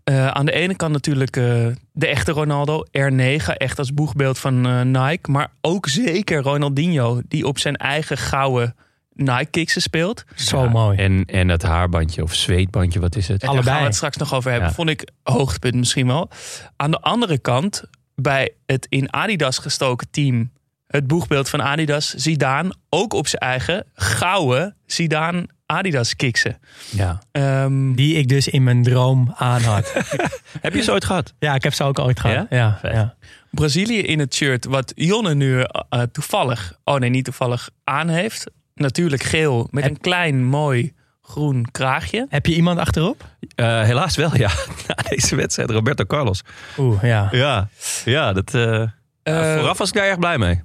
[0.05, 4.66] Eh, aan de ene kant natuurlijk eh, de echte Ronaldo, R9, echt als boegbeeld van
[4.66, 5.31] eh, Nike.
[5.31, 8.77] Maar ook zeker Ronaldinho, die op zijn eigen gouden
[9.12, 10.25] Nike-kicks speelt.
[10.35, 10.99] Zo Ja, mooi.
[10.99, 13.42] En, en dat haarbandje of zweetbandje, wat is het?
[13.42, 13.79] En daar gaan Allebei.
[13.79, 14.68] we het straks nog over hebben.
[14.68, 14.75] Ja.
[14.75, 16.31] Vond ik hoogtepunt misschien wel.
[16.77, 17.85] Aan de andere kant,
[18.23, 20.51] bij het in Adidas gestoken team...
[20.87, 22.75] het boegbeeld van Adidas, Zidane...
[22.89, 26.59] ook op zijn eigen gouden Zidane Adidas kiksen.
[26.91, 27.19] Ja.
[27.33, 29.93] Ehm, Die ik dus in mijn droom aan had.
[30.61, 31.35] Heb je ze ooit gehad?
[31.39, 32.47] ja, ik heb ze ook ooit gehad.
[32.51, 32.79] Ja?
[32.83, 33.15] Ja.
[33.51, 36.75] Brazilië in het shirt wat Jonne nu eh, toevallig...
[36.85, 38.51] oh nee, niet toevallig aan heeft.
[38.75, 40.93] Natuurlijk geel met Heb- een klein mooi
[41.31, 42.27] groen kraagje.
[42.29, 43.25] Heb je iemand achterop?
[43.55, 44.51] Eh, helaas wel, ja.
[44.87, 46.43] Na deze wedstrijd, Roberto Carlos.
[46.79, 47.29] Oeh, ja.
[47.31, 47.69] Ja,
[48.05, 48.83] ja dat, eh,
[49.23, 50.62] Eh, vooraf was ik daar erg blij mee.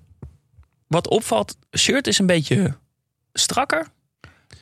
[0.88, 2.76] Wat opvalt, shirt is een beetje
[3.34, 3.88] strakker.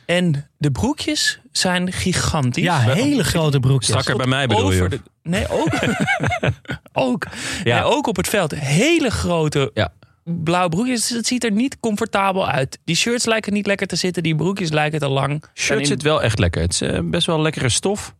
[0.06, 2.64] En de broekjes zijn gigantisch.
[2.64, 3.88] Ja, hele grote broekjes.
[3.90, 4.88] Strakker bij mij bedoel je?
[4.90, 5.70] de- nee, ook.
[7.08, 7.26] ook.
[7.64, 7.76] Ja.
[7.80, 8.52] Nee, ook op het veld.
[8.56, 9.94] Hele grote Ja.
[10.24, 11.10] Blauwe broekjes.
[11.10, 12.80] Het ziet er niet comfortabel uit.
[12.86, 14.24] Die shirts lijken niet lekker te zitten.
[14.24, 15.44] Die broekjes lijken te lang.
[15.54, 16.62] Shirt in- zit wel echt lekker.
[16.62, 18.16] Het is eh, best wel lekkere stof.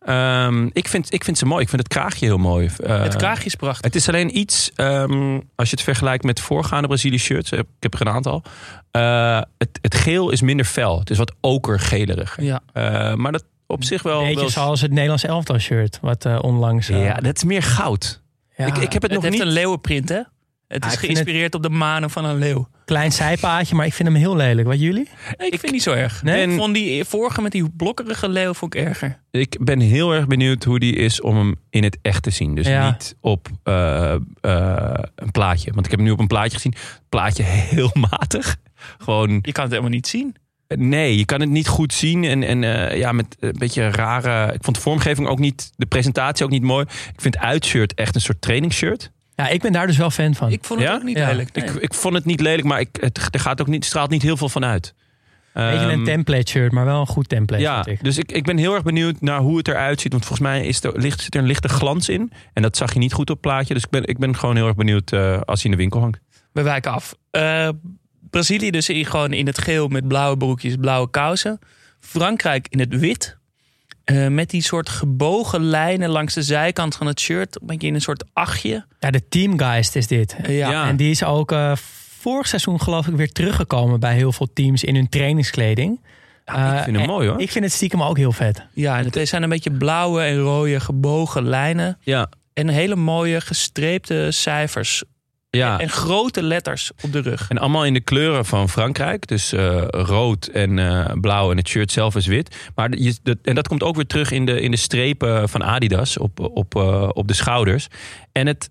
[0.00, 1.62] Ehm, ik, vind, ik vind ze mooi.
[1.62, 2.70] Ik vind het kraagje heel mooi.
[2.82, 3.84] Eh, Het kraagje is prachtig.
[3.84, 7.94] Het is alleen iets, ehm, als je het vergelijkt met voorgaande Brazilië shirts, ik heb
[7.94, 8.42] er een aantal.
[8.90, 10.98] eh, het, het geel is minder fel.
[10.98, 12.42] Het is wat okergeliger.
[12.44, 12.60] Ja.
[12.72, 14.20] Eh, maar dat op zich wel.
[14.20, 15.98] Beetje wel zoals het Nederlands elftal shirt.
[16.02, 16.88] Wat eh, onlangs...
[16.88, 18.22] eh, ja, dat is meer goud.
[18.56, 19.42] ja, Ik, ik heb het, Het nog heeft niet.
[19.46, 20.20] een leeuwenprint, hè?
[20.74, 22.68] Het Ah, is ik vind geïnspireerd op de manen van een leeuw.
[22.84, 24.66] Klein zijpaadje, maar ik vind hem heel lelijk.
[24.68, 25.08] Wat jullie?
[25.36, 26.22] Nee, ik, vind het niet zo erg.
[26.22, 26.48] Nee?
[26.48, 29.20] Ik vond die vorige met die blokkerige leeuw vond ik erger.
[29.30, 32.54] Ik ben heel erg benieuwd hoe die is om hem in het echt te zien.
[32.54, 32.90] Dus Ja.
[32.90, 34.20] niet op eh, eh,
[35.14, 35.72] een plaatje.
[35.72, 36.74] Want ik heb hem nu op een plaatje gezien.
[37.08, 37.42] Plaatje
[37.74, 38.56] heel matig.
[38.98, 40.34] Gewoon, Je kan het helemaal niet zien.
[40.68, 42.24] nee, je kan het niet goed zien.
[42.24, 44.52] En, en eh, ja, met een beetje rare...
[44.52, 46.84] Ik vond de vormgeving ook niet, de presentatie ook niet mooi.
[47.14, 49.12] Ik vind het uitshirt echt een soort trainingsshirt.
[49.36, 50.50] Ja, ik ben daar dus wel fan van.
[50.52, 50.94] Ik vond het Ja?
[50.94, 51.26] ook niet Ja.
[51.30, 51.52] lelijk.
[51.54, 51.64] nee.
[51.64, 54.22] Ik, ik vond het niet lelijk, maar ik, het, er gaat ook niet, straalt niet
[54.22, 54.94] heel veel van uit.
[55.52, 57.62] Beetje Ehm, een template shirt, maar wel een goed template.
[57.62, 58.04] Ja, vind ik.
[58.04, 60.12] dus ik, ik ben heel erg benieuwd naar hoe het eruit ziet.
[60.12, 62.32] Want volgens mij is er, ligt, zit er een lichte glans in.
[62.52, 63.74] En dat zag je niet goed op het plaatje.
[63.74, 66.00] Dus ik ben, ik ben gewoon heel erg benieuwd eh, als hij in de winkel
[66.00, 66.20] hangt.
[66.52, 67.14] We wijken af.
[67.30, 67.68] Eh,
[68.30, 71.58] Brazilië dus in, gewoon in het geel met blauwe broekjes, blauwe kousen.
[72.00, 73.38] Frankrijk in het wit.
[74.04, 77.60] Eh, met die soort gebogen lijnen langs de zijkant van het shirt.
[77.60, 78.84] Een beetje in een soort achtje.
[79.00, 80.36] Ja, de teamgeist is dit.
[80.42, 80.70] Eh, ja.
[80.70, 80.88] Ja.
[80.88, 81.72] En die is ook eh,
[82.18, 86.00] vorig seizoen geloof ik weer teruggekomen bij heel veel teams in hun trainingskleding.
[86.44, 87.40] ik vind hem en mooi hoor.
[87.40, 88.62] Ik vind het stiekem ook heel vet.
[88.72, 91.98] ja, en het zijn een beetje blauwe en rode gebogen lijnen.
[92.00, 95.02] ja, En hele mooie gestreepte cijfers.
[95.56, 95.78] Ja.
[95.78, 97.48] En grote letters op de rug.
[97.48, 99.26] En allemaal in de kleuren van Frankrijk.
[99.26, 102.56] Dus eh, rood en eh, blauw en het shirt zelf is wit.
[102.74, 105.64] Maar je, dat, en dat komt ook weer terug in de, in de strepen van
[105.64, 107.88] Adidas op, op, eh, op de schouders.
[108.32, 108.70] En het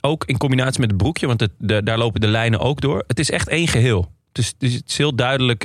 [0.00, 3.04] ook in combinatie met het broekje, want het, de, daar lopen de lijnen ook door.
[3.06, 4.12] Het is echt één geheel.
[4.32, 5.62] Dus, dus het is heel duidelijk,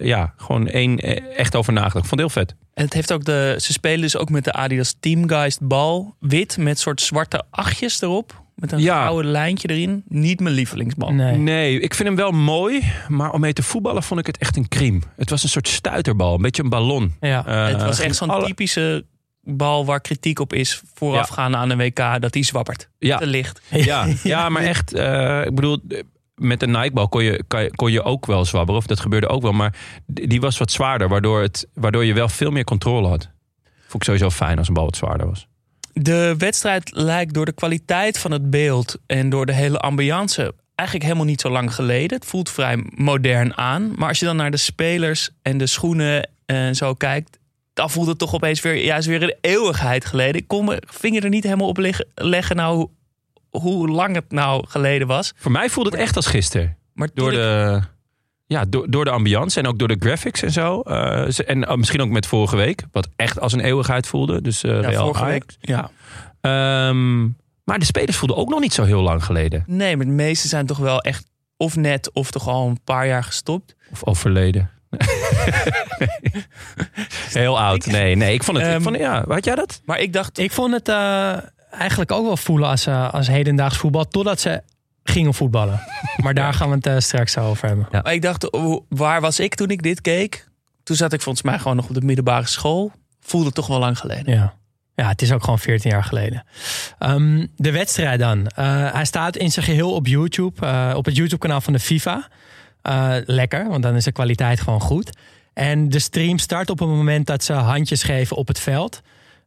[0.00, 2.04] ja, gewoon één eh, echt over nagedacht.
[2.04, 2.54] Ik vond het heel vet.
[2.74, 6.14] En het heeft ook de, ze spelen dus ook met de Adidas Teamgeist bal.
[6.20, 8.43] Wit met soort zwarte achtjes erop.
[8.54, 9.02] Met een Ja.
[9.02, 10.02] gouden lijntje erin.
[10.08, 11.12] Niet mijn lievelingsbal.
[11.12, 11.36] Nee.
[11.36, 14.56] Nee, ik vind hem wel mooi, maar om mee te voetballen vond ik het echt
[14.56, 15.02] een kriem.
[15.16, 17.14] Het was een soort stuiterbal, een beetje een ballon.
[17.20, 17.46] Ja.
[17.46, 19.04] Eh, het was echt zo'n alle- typische
[19.42, 22.20] bal waar kritiek op is voorafgaande aan een WK.
[22.20, 22.88] Dat die zwabbert.
[22.98, 23.18] Ja.
[23.18, 23.60] Te licht.
[23.70, 25.78] Ja, ja maar echt, eh, ik bedoel,
[26.34, 28.80] met een Nike-bal kon je, kon je ook wel zwabberen.
[28.80, 29.52] Of dat gebeurde ook wel.
[29.52, 29.74] Maar
[30.06, 33.30] die was wat zwaarder, waardoor, het, waardoor je wel veel meer controle had.
[33.80, 35.46] Vond ik sowieso fijn als een bal wat zwaarder was.
[35.94, 41.08] De wedstrijd lijkt door de kwaliteit van het beeld en door de hele ambiance eigenlijk
[41.08, 42.16] helemaal niet zo lang geleden.
[42.18, 43.92] Het voelt vrij modern aan.
[43.96, 47.38] Maar als je dan naar de spelers en de schoenen en zo kijkt,
[47.74, 50.34] dan voelt het toch opeens weer, juist weer een eeuwigheid geleden.
[50.40, 52.88] Ik kon mijn vinger er niet helemaal op leggen, leggen nou
[53.50, 55.32] hoe- lang het nou geleden was.
[55.36, 56.76] Voor mij voelde het echt als gisteren.
[56.92, 57.80] Maar Door ik- de,
[58.46, 60.80] ja, door, door de ambiance en ook door de graphics en zo.
[60.80, 64.42] Eh, ze- en eh, misschien ook met vorige week, wat echt als een eeuwigheid voelde.
[64.42, 65.46] Dus eh ja, Real vorige Ajax.
[65.46, 65.90] week, ja.
[66.40, 67.22] Ehm,
[67.64, 69.64] maar de spelers voelden ook nog niet zo heel lang geleden.
[69.66, 73.06] Nee, maar de meeste zijn toch wel echt of net of toch al een paar
[73.06, 73.74] jaar gestopt.
[73.92, 74.70] Of overleden.
[74.90, 75.00] Nee.
[77.32, 77.86] Heel oud.
[77.86, 78.34] Nee, nee.
[78.34, 78.66] Ik vond het.
[78.66, 79.80] ik Ehm, vond, ja, had jij dat?
[79.84, 81.36] Maar ik dacht, Ik vond het eh,
[81.70, 84.04] eigenlijk ook wel voelen als, als hedendaags voetbal.
[84.08, 84.62] Totdat ze
[85.04, 85.80] gingen voetballen.
[86.22, 87.88] Maar daar gaan we het eh, straks over hebben.
[87.90, 88.04] Ja.
[88.04, 90.48] Ik dacht, oh, waar was ik toen ik dit keek?
[90.82, 92.92] Toen zat ik volgens mij gewoon nog op de middelbare school.
[93.20, 94.34] Voelde het toch wel lang geleden.
[94.34, 94.54] Ja.
[94.96, 96.44] Ja, het is ook gewoon 14 jaar geleden.
[96.98, 98.46] Ehm, de wedstrijd dan.
[98.46, 100.66] Eh, hij staat in zijn geheel op YouTube.
[100.66, 102.28] eh, op het YouTube-kanaal van de FIFA.
[102.82, 105.16] Eh, lekker, want dan is de kwaliteit gewoon goed.
[105.54, 109.00] En de stream start op het moment dat ze handjes geven op het veld.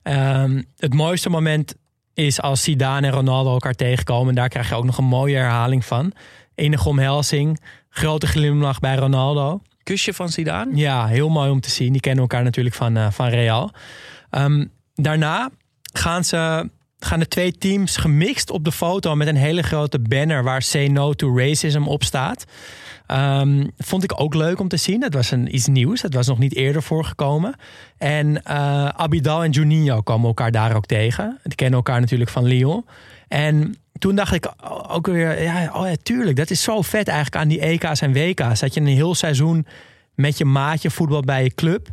[0.04, 1.76] Ehm, het mooiste moment
[2.18, 4.36] is als Zidane en Ronaldo elkaar tegenkomen.
[4.36, 6.12] Daar krijg je ook nog een mooie herhaling van.
[6.56, 9.62] Enige omhelzing, grote glimlach bij Ronaldo.
[9.84, 10.76] kusje van Zidane.
[10.76, 11.92] Ja, heel mooi om te zien.
[11.92, 13.72] Die kennen elkaar natuurlijk van, eh, van Real.
[14.30, 15.50] Ehm, daarna
[15.94, 20.44] gaan, ze, gaan de twee teams gemixt op de foto met een hele grote banner
[20.44, 22.46] waar Say No to Racism op staat.
[23.08, 25.04] Ehm, vond ik ook leuk om te zien.
[25.04, 26.02] Het was een, iets nieuws.
[26.02, 27.56] Het was nog niet eerder voorgekomen.
[27.98, 31.39] En eh, Abidal en Juninho komen elkaar daar ook tegen.
[31.43, 32.86] Die kennen elkaar natuurlijk van Lyon.
[33.28, 34.52] En toen dacht ik
[34.88, 38.13] ook weer, ja, oh ja, tuurlijk, dat is zo vet eigenlijk aan die EK's en
[38.13, 38.60] WK's.
[38.60, 39.65] Dat je een heel seizoen
[40.15, 41.88] met je maatje voetbal bij je club.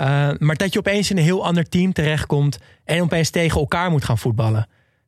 [0.00, 3.90] Uh, maar dat je opeens in een heel ander team terechtkomt en opeens tegen elkaar
[3.90, 4.62] moet gaan voetballen.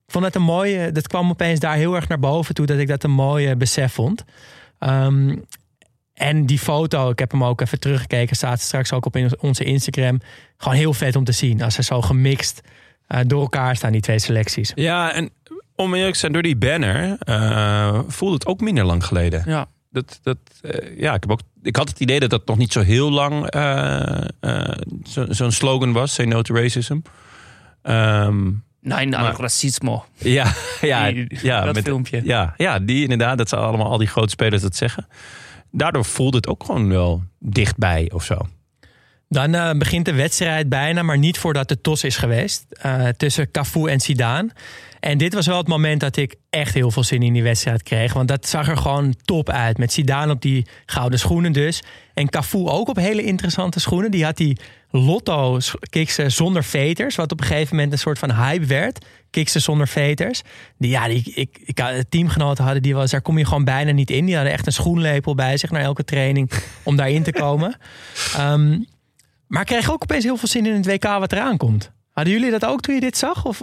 [0.06, 2.78] Ik vond dat een mooie, dat kwam opeens daar heel erg naar boven toe, dat
[2.78, 4.24] ik dat een mooie besef vond.
[4.84, 5.44] Um,
[6.14, 9.64] en die foto, ik heb hem ook even teruggekeken, staat straks ook op in onze
[9.64, 10.20] Instagram.
[10.56, 12.60] Gewoon heel vet om te zien als ze zo gemixt
[13.08, 14.72] uh, door elkaar staan, die twee selecties.
[14.74, 15.30] Ja, en
[15.74, 19.42] om eerlijk te zijn, door die banner uh, voelde het ook minder lang geleden.
[19.46, 19.66] Ja.
[19.90, 22.72] Dat, dat, uh, ja, ik, heb ook, ik had het idee dat dat nog niet
[22.72, 23.54] zo heel lang
[25.02, 26.98] zo'n zo slogan was, Say No to Racism.
[27.82, 30.00] Um, Nee, nou, racisme.
[30.18, 32.20] Ja, ja, Die- ja, dat met, filmpje.
[32.24, 35.06] Ja, ja, die inderdaad, dat zijn allemaal al die grote spelers dat zeggen.
[35.70, 38.36] Daardoor voelde het ook gewoon wel dichtbij of zo.
[39.32, 42.66] Dan eh, begint de wedstrijd bijna, maar niet voordat de tos is geweest.
[42.70, 44.50] eh, tussen Cafu en Zidane.
[45.00, 47.82] En dit was wel het moment dat ik echt heel veel zin in die wedstrijd
[47.82, 48.12] kreeg.
[48.12, 49.78] Want dat zag er gewoon top uit.
[49.78, 51.82] Met Zidane op die gouden schoenen dus.
[52.14, 54.10] En Cafu ook op hele interessante schoenen.
[54.10, 54.58] Die had die
[54.90, 55.58] Lotto
[55.90, 57.16] kiksen zonder veters.
[57.16, 59.06] Wat op een gegeven moment een soort van hype werd.
[59.30, 60.42] Kiksen zonder veters.
[60.78, 64.10] Die, ja, die, ik, ik, teamgenoten hadden die was, daar kom je gewoon bijna niet
[64.10, 64.24] in.
[64.24, 66.50] Die hadden echt een schoenlepel bij zich naar elke training
[66.82, 67.76] om daarin te komen.
[68.36, 68.78] Ehm,
[69.52, 71.90] maar ik kreeg ook opeens heel veel zin in het WK wat eraan komt.
[72.12, 73.44] Hadden jullie dat ook toen je dit zag?
[73.44, 73.62] Of,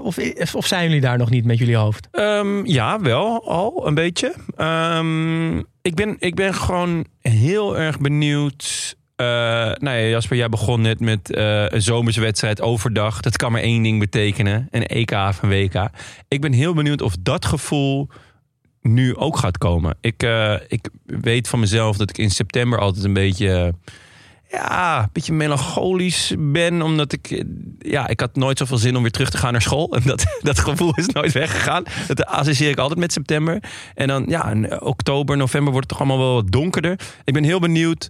[0.54, 2.08] of, zijn jullie daar nog niet met jullie hoofd?
[2.12, 4.34] Um, ja, wel al een beetje.
[4.58, 8.95] Um, ik, ben, ik ben gewoon heel erg benieuwd.
[9.17, 13.21] Uh, nou ja, Jasper, jij begon net met uh, een zomerse wedstrijd overdag.
[13.21, 15.89] Dat kan maar één ding betekenen: een EK een WK.
[16.28, 18.10] Ik ben heel benieuwd of dat gevoel
[18.82, 19.97] nu ook gaat komen.
[20.02, 23.73] Ik, uh, ik weet van mezelf dat ik in september altijd een beetje
[24.50, 26.82] ja, een beetje melancholisch ben.
[26.82, 27.44] Omdat ik,
[27.80, 29.94] ja, ik had nooit zoveel zin om weer terug te gaan naar school.
[29.96, 31.84] En dat, dat gevoel is nooit weggegaan.
[32.08, 33.64] Dat associeer ik altijd met september.
[33.96, 37.00] En dan, ja, in oktober, november wordt het toch allemaal wel wat donkerder.
[37.24, 38.10] Ik ben heel benieuwd.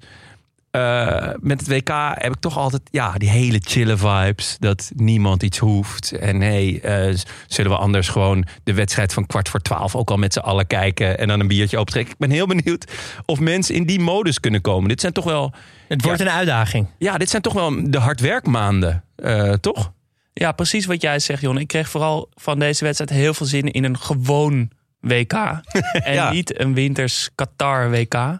[0.71, 4.57] Uh, met het WK heb ik toch altijd ja, die hele chille vibes.
[4.59, 6.11] Dat niemand iets hoeft.
[6.11, 6.79] En hey,
[7.09, 7.15] uh,
[7.47, 10.67] zullen we anders gewoon de wedstrijd van kwart voor twaalf ook al met z'n allen
[10.67, 11.17] kijken.
[11.17, 12.13] En dan een biertje optrekken.
[12.13, 12.91] Ik ben heel benieuwd
[13.25, 14.89] of mensen in die modus kunnen komen.
[14.89, 15.53] Dit zijn toch wel.
[15.87, 16.87] Het wordt ja, een uitdaging.
[16.97, 19.91] Ja, dit zijn toch wel de hardwerkmaanden, uh, toch?
[20.33, 21.57] Ja, precies wat jij zegt, Jon.
[21.57, 25.33] Ik kreeg vooral van deze wedstrijd heel veel zin in een gewoon WK.
[26.03, 26.31] en Ja.
[26.31, 28.39] niet een winters Qatar WK.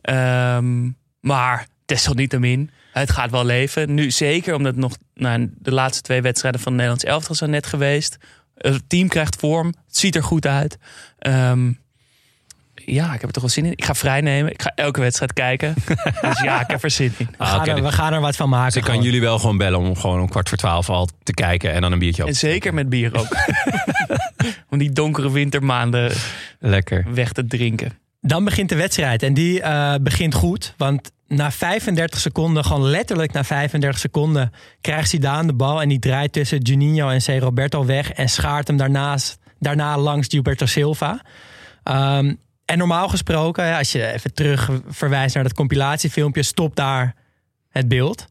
[0.00, 0.88] Ehm,
[1.26, 3.94] maar desalniettemin, het gaat wel leven.
[3.94, 7.66] Nu zeker omdat nog nou, de laatste twee wedstrijden van het Nederlands elftal zijn net
[7.66, 8.16] geweest.
[8.54, 9.66] Het team krijgt vorm.
[9.66, 10.78] Het ziet er goed uit.
[11.18, 11.72] Ehm,
[12.74, 13.72] ja, ik heb er toch wel zin in.
[13.72, 14.52] Ik ga vrijnemen.
[14.52, 15.74] Ik ga elke wedstrijd kijken.
[16.28, 17.28] dus ja, ik heb er zin in.
[17.38, 18.72] We, gaan, er, we gaan er wat van maken.
[18.72, 21.32] Dus ik kan jullie wel gewoon bellen om gewoon om kwart voor twaalf al te
[21.34, 22.28] kijken en dan een biertje op.
[22.28, 23.28] En zeker met bier ook.
[24.70, 26.12] Om die donkere wintermaanden
[26.58, 27.06] Lekker.
[27.14, 27.98] weg te drinken.
[28.20, 30.74] Dan begint de wedstrijd en die uh, begint goed.
[30.76, 35.98] Want na 35 seconden, gewoon letterlijk na 35 seconden, krijgt Zidane de bal en die
[35.98, 37.42] draait tussen Juninho en C.
[37.42, 41.20] Roberto weg en schaart hem daarnaast, daarna langs Gilberto Silva.
[41.84, 47.14] Um, en normaal gesproken, als je even terug verwijst naar dat compilatiefilmpje, stopt daar
[47.68, 48.26] het beeld.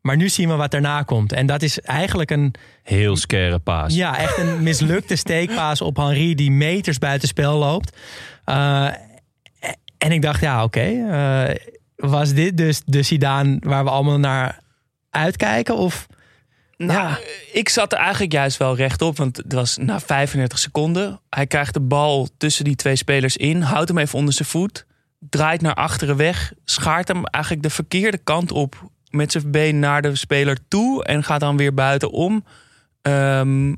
[0.00, 1.32] Maar nu zien we wat daarna komt.
[1.32, 2.54] En dat is eigenlijk een...
[2.82, 3.94] Heel scare paas.
[3.94, 7.96] Ja, echt een mislukte steekpaas op Henri die meters buiten spel loopt.
[8.46, 8.88] Uh,
[9.98, 10.78] en ik dacht, ja, oké.
[10.78, 11.56] Okay, uh,
[12.10, 14.58] was dit dus de Zidane waar we allemaal naar
[15.10, 15.76] uitkijken?
[15.76, 16.06] Of...
[16.76, 17.18] Nou, ja.
[17.52, 19.16] ik zat er eigenlijk juist wel rechtop.
[19.16, 21.20] Want het was na 35 seconden.
[21.30, 23.60] Hij krijgt de bal tussen die twee spelers in.
[23.60, 24.86] Houdt hem even onder zijn voet.
[25.18, 26.52] Draait naar achteren weg.
[26.64, 28.90] Schaart hem eigenlijk de verkeerde kant op.
[29.10, 31.04] Met zijn been naar de speler toe.
[31.04, 32.44] En gaat dan weer buitenom.
[33.02, 33.76] Um,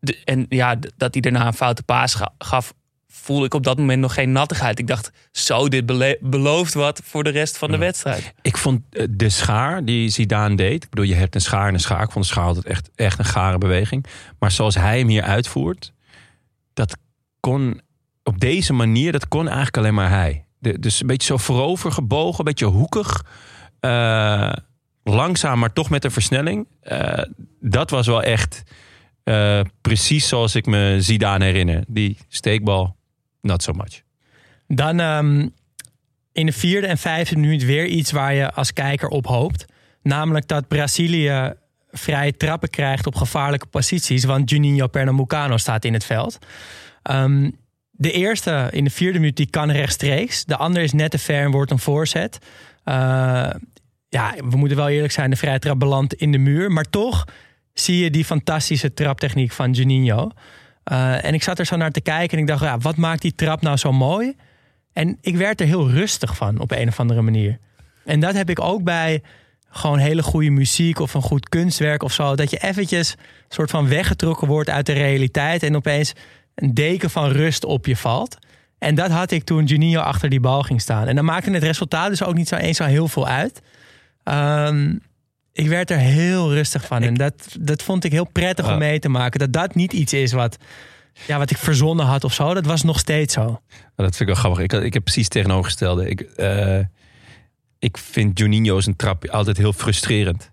[0.00, 2.74] de, en ja, dat hij daarna een foute paas gaf.
[3.20, 4.78] Voelde ik op dat moment nog geen nattigheid.
[4.78, 5.86] Ik dacht, zo, dit
[6.20, 8.32] belooft wat voor de rest van de wedstrijd.
[8.42, 10.84] Ik vond eh, de schaar die Zidane deed.
[10.84, 12.02] Ik bedoel, je hebt een schaar en een schaar.
[12.02, 14.06] Ik vond de schaar altijd echt, echt een gare beweging.
[14.38, 15.92] Maar zoals hij hem hier uitvoert,
[16.74, 16.96] dat
[17.40, 17.80] kon
[18.22, 20.44] op deze manier, dat kon eigenlijk alleen maar hij.
[20.58, 23.24] De, dus een beetje zo voorover gebogen, een beetje hoekig.
[23.80, 24.52] Uh,
[25.02, 26.68] langzaam, maar toch met een versnelling.
[26.82, 27.22] Uh,
[27.60, 28.62] dat was wel echt
[29.24, 31.84] uh, precies zoals ik me Zidane herinner.
[31.86, 32.96] Die steekbal,
[33.40, 34.02] not so much.
[34.66, 35.54] Dan um,
[36.32, 39.64] in de vierde en vijfde minuut weer iets waar je als kijker op hoopt.
[40.02, 41.52] Namelijk dat Brazilië
[41.90, 44.24] vrije trappen krijgt op gevaarlijke posities.
[44.24, 46.38] Want Juninho Pernambucano staat in het veld.
[47.02, 47.50] Ehm,
[47.90, 50.44] de eerste in de vierde minuut die kan rechtstreeks.
[50.44, 52.38] De andere is net te ver en wordt een voorzet.
[52.84, 52.94] Uh,
[54.08, 55.30] ja, we moeten wel eerlijk zijn.
[55.30, 56.70] De vrije trap belandt in de muur.
[56.70, 57.24] Maar toch
[57.72, 60.30] zie je die fantastische traptechniek van Juninho.
[60.90, 63.22] Uh, en ik zat er zo naar te kijken en ik dacht, ja, wat maakt
[63.22, 64.36] die trap nou zo mooi?
[64.92, 67.58] En ik werd er heel rustig van op een of andere manier.
[68.04, 69.22] En dat heb ik ook bij
[69.68, 72.36] gewoon hele goede muziek of een goed kunstwerk of zo.
[72.36, 73.14] Dat je eventjes
[73.48, 76.12] soort van weggetrokken wordt uit de realiteit en opeens
[76.54, 78.38] een deken van rust op je valt.
[78.78, 81.06] En dat had ik toen Juninho achter die bal ging staan.
[81.06, 83.62] En dan maakte het resultaat dus ook niet zo eens zo heel veel uit.
[84.24, 85.00] Um,
[85.52, 87.02] ik werd er heel rustig van.
[87.02, 89.40] En dat, dat vond ik heel prettig om mee te maken.
[89.40, 90.56] Dat dat niet iets is wat,
[91.26, 92.54] ja, wat ik verzonnen had of zo.
[92.54, 93.60] Dat was nog steeds zo.
[93.96, 94.62] Dat vind ik wel grappig.
[94.62, 96.08] Ik, ik heb precies tegenovergestelde.
[96.08, 96.78] Ik, uh,
[97.78, 100.50] ik vind Juninho zijn trap altijd heel frustrerend.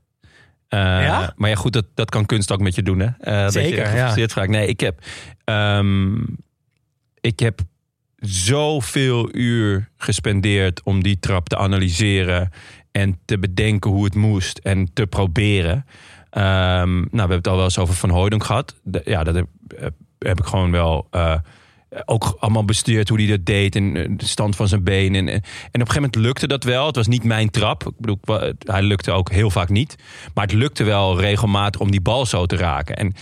[0.70, 1.34] Uh, ja?
[1.36, 3.00] Maar ja, goed, dat, dat kan kunst ook met je doen.
[3.00, 3.06] Hè?
[3.06, 4.46] Uh, Zeker, dat je gefrustreerd ja.
[4.46, 5.04] Nee, ik heb,
[5.46, 6.38] um,
[7.22, 7.60] ik heb
[8.20, 12.52] zoveel uur gespendeerd om die trap te analyseren
[12.98, 15.86] en te bedenken hoe het moest en te proberen.
[16.32, 16.42] Um,
[16.94, 18.76] nou, we hebben het al wel eens over Van Hooydonk gehad.
[19.04, 19.48] Ja, dat heb,
[20.20, 21.36] heb, ik gewoon wel uh,
[22.06, 25.28] ook allemaal bestuurd hoe hij dat deed en de stand van zijn benen.
[25.28, 26.86] En, en op een gegeven moment lukte dat wel.
[26.86, 27.88] Het was niet mijn trap.
[27.88, 28.20] Ik bedoel,
[28.60, 29.96] hij lukte ook heel vaak niet.
[30.34, 32.96] Maar het lukte wel regelmatig om die bal zo te raken.
[32.96, 33.14] En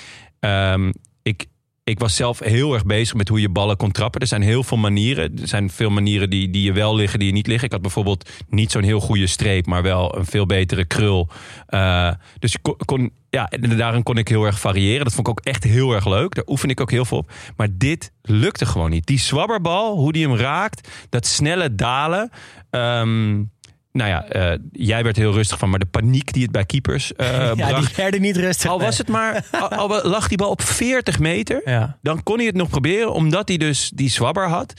[0.74, 1.46] um, ik,
[1.86, 4.22] ik was zelf heel erg bezig met hoe je ballen kon trappen.
[4.22, 5.40] Er zijn heel veel manieren.
[5.42, 7.66] Er zijn veel manieren die, die je wel liggen, die je niet liggen.
[7.66, 11.30] Ik had bijvoorbeeld niet zo'n heel goede streep, maar wel een veel betere krul.
[11.70, 15.04] Uh, dus kon, ja, daarin kon ik heel erg variëren.
[15.04, 16.36] Dat vond ik ook echt heel erg leuk.
[16.36, 17.32] Daar oefen ik ook heel veel op.
[17.56, 19.06] Maar dit lukte gewoon niet.
[19.06, 22.32] Die zwabberbal, hoe die hem raakt, dat snelle dalen.
[22.72, 23.52] Um,
[23.96, 27.12] nou ja, uh, jij werd heel rustig van, maar de paniek die het bij keepers
[27.18, 27.88] uh, ja, bracht.
[27.88, 28.70] die werden niet rustig.
[28.70, 31.98] Al was het maar, al, al, lag die bal op 40 meter, ja.
[32.02, 34.74] dan kon hij het nog proberen, omdat hij dus die zwabber had.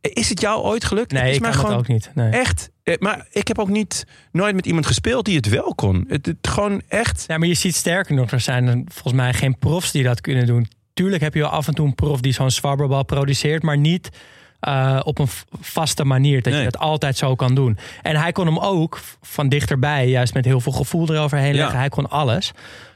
[0.00, 1.12] Is het jou ooit gelukt?
[1.12, 2.10] Nee, het is ik maar kan gewoon het ook niet.
[2.14, 2.30] Nee.
[2.30, 2.70] Echt.
[2.82, 6.04] Eh, Maar ik heb ook niet nooit met iemand gespeeld die het wel kon.
[6.08, 7.24] Het, het gewoon echt.
[7.26, 10.46] Ja, maar je ziet sterker nog, er zijn volgens mij geen profs die dat kunnen
[10.46, 10.68] doen.
[10.94, 14.10] Tuurlijk heb je wel af en toe een prof die zo'n zwabberbal produceert, maar niet
[14.68, 15.28] uh, op een
[15.60, 16.42] vaste manier.
[16.42, 16.62] Dat Nee.
[16.64, 17.78] je dat altijd zo kan doen.
[18.02, 21.60] En hij kon hem ook van dichterbij, juist met heel veel gevoel eroverheen Ja.
[21.60, 21.78] leggen.
[21.78, 22.52] Hij kon alles.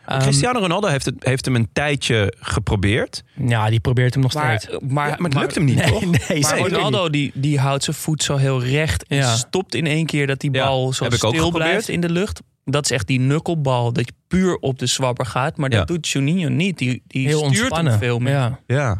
[0.06, 3.22] Ehm, Cristiano Ronaldo heeft, het, heeft hem een tijdje geprobeerd.
[3.46, 4.78] ja, die probeert hem nog Maar, steeds.
[4.88, 6.00] maar, Ja, maar het lukt hem niet, toch?
[6.28, 7.12] Nee, Maar zeker Ronaldo niet.
[7.12, 9.04] die, die houdt zijn voet zo heel recht.
[9.06, 9.34] En Ja.
[9.34, 12.00] stopt in één keer dat die Ja, bal zo heb ik ook stil blijft in
[12.00, 12.40] de lucht.
[12.64, 13.92] Dat is echt die knuckelbal.
[13.92, 15.56] Dat je puur op de zwabber gaat.
[15.56, 15.78] Maar Ja.
[15.78, 16.78] dat doet Juninho niet.
[16.78, 17.92] Die, die Heel stuurt ontspannen.
[17.92, 18.32] hem veel meer.
[18.34, 18.58] Ja.
[18.66, 18.98] Ja.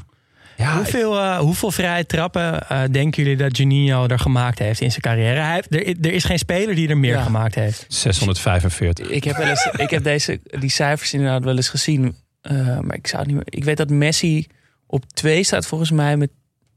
[0.65, 4.91] Ja hoeveel, eh, hoeveel vrije trappen eh, denken jullie dat Juninho er gemaakt heeft in
[4.91, 5.41] zijn carrière?
[5.41, 7.23] Hij heeft, er, er is geen speler die er meer Ja.
[7.23, 7.85] gemaakt heeft.
[7.89, 9.09] 645.
[9.09, 12.17] Ik heb, wel eens, ik heb deze, die cijfers inderdaad wel eens gezien.
[12.41, 13.59] Eh, maar ik zou het niet meer.
[13.59, 14.47] Ik weet dat Messi
[14.87, 16.31] op twee staat volgens mij met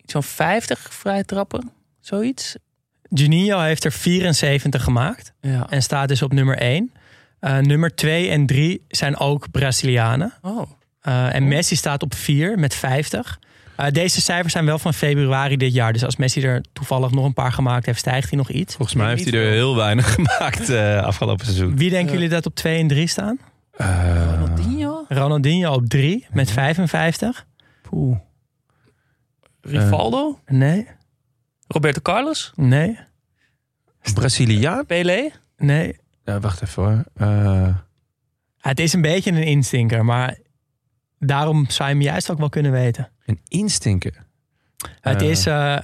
[0.04, 1.72] iets van 50 vrije trappen.
[2.00, 2.56] Zoiets.
[3.10, 5.68] Juninho heeft er 74 gemaakt Ja.
[5.70, 6.92] en staat dus op nummer 1.
[7.40, 10.34] Eh, nummer 2 en 3 zijn ook Brazilianen.
[10.42, 10.62] Oh.
[11.08, 13.40] Uh, en Messi staat op 4 met 50.
[13.80, 15.94] Uh, deze cijfers zijn wel van februari dit jaar.
[15.94, 18.76] Dus als Messi er toevallig nog een paar gemaakt heeft, stijgt hij nog iets.
[18.76, 21.78] Volgens mij heeft hij er heel weinig gemaakt eh, afgelopen seizoen.
[21.78, 23.40] Wie denken jullie dat op 2 en 3 staan?
[23.72, 25.06] Eh, Ronaldinho?
[25.08, 27.46] Ronaldinho op 3 met 55.
[27.82, 28.18] poeh.
[29.62, 30.40] Rivaldo?
[30.46, 30.88] Nee,
[31.68, 32.52] Roberto Carlos?
[32.56, 32.98] nee,
[34.14, 34.86] Braziliaan?
[34.86, 35.30] Pelé?
[35.58, 35.96] nee.
[36.26, 37.04] Ja, wacht even hoor.
[37.28, 37.76] Eh,
[38.58, 40.38] Het is een beetje een instinker, maar
[41.20, 43.10] daarom zou je hem juist ook wel kunnen weten.
[43.26, 44.26] een instinker.
[45.02, 45.78] Het Eh, is uh.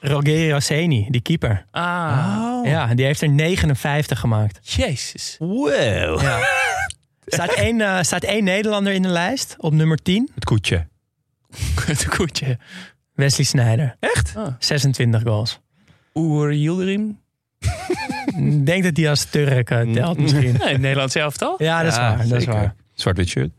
[0.00, 1.64] Rogerio Ceni, die keeper.
[1.70, 2.58] Ah.
[2.64, 4.58] Ja, die heeft er 59 gemaakt.
[4.74, 5.36] Jezus.
[5.38, 6.20] Wow.
[6.20, 6.38] Ja.
[7.26, 10.30] staat, één, staat één Nederlander in de lijst op nummer 10.
[10.34, 10.86] Het koetje.
[11.86, 12.58] Het koetje.
[13.14, 13.96] Wesley Sneijder.
[14.00, 14.32] Echt?
[14.36, 14.46] Ah.
[14.58, 15.60] 26 goals.
[16.14, 17.20] Oer Yildirim?
[18.36, 20.56] Ik denk dat hij als Turk telt misschien.
[20.64, 21.58] Nee, Nederland zelf toch?
[21.58, 22.28] Ja, dat is waar.
[22.28, 22.74] Dat is waar.
[22.94, 23.50] Zwart-wit shirt.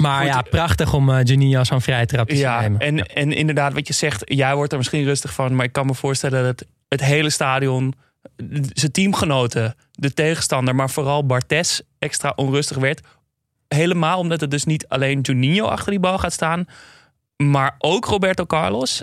[0.00, 0.26] Maar Goed.
[0.34, 2.80] ja, prachtig om uh, Juninho zo'n vrije trap te Ja, nemen.
[2.80, 5.86] en, en inderdaad, wat je zegt, jij wordt er misschien rustig van, maar ik kan
[5.86, 7.94] me voorstellen dat het hele stadion,
[8.72, 13.00] zijn teamgenoten, de tegenstander, maar vooral Bartes extra onrustig werd.
[13.68, 16.64] Helemaal omdat het dus niet alleen Juninho achter die bal gaat staan,
[17.36, 19.02] maar ook Roberto Carlos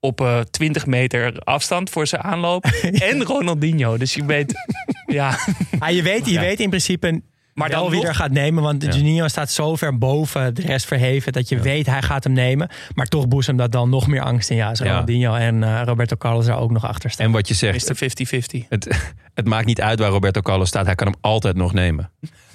[0.00, 2.64] op eh 20 meter afstand voor zijn aanloop
[3.10, 3.96] en Ronaldinho.
[3.96, 4.54] Dus je weet,
[5.06, 5.38] ja,
[5.78, 6.40] Ah, je weet, je Ja.
[6.40, 7.22] weet in principe
[7.54, 8.90] Maar wel dan wie nog- er gaat nemen, want Ja.
[8.90, 12.68] Juninho staat zo ver boven de rest verheven dat je weet hij gaat hem nemen.
[12.94, 14.56] Maar toch boezemt dat dan nog meer angst in.
[14.56, 14.84] Ja, als Ja.
[14.84, 17.26] Ronaldinho en eh, Roberto Carlos er ook nog achter staan.
[17.26, 17.94] En wat je zegt, Mr.
[17.96, 18.66] 50-50.
[18.68, 20.86] het, het maakt niet uit waar Roberto Carlos staat.
[20.86, 22.10] Hij kan hem altijd nog nemen.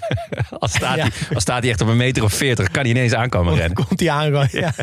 [0.60, 1.02] als, staat Ja.
[1.02, 3.86] hij, als staat hij echt op een meter of veertig, kan hij ineens aankomen rennen.
[3.86, 4.74] Komt hij aan, ja.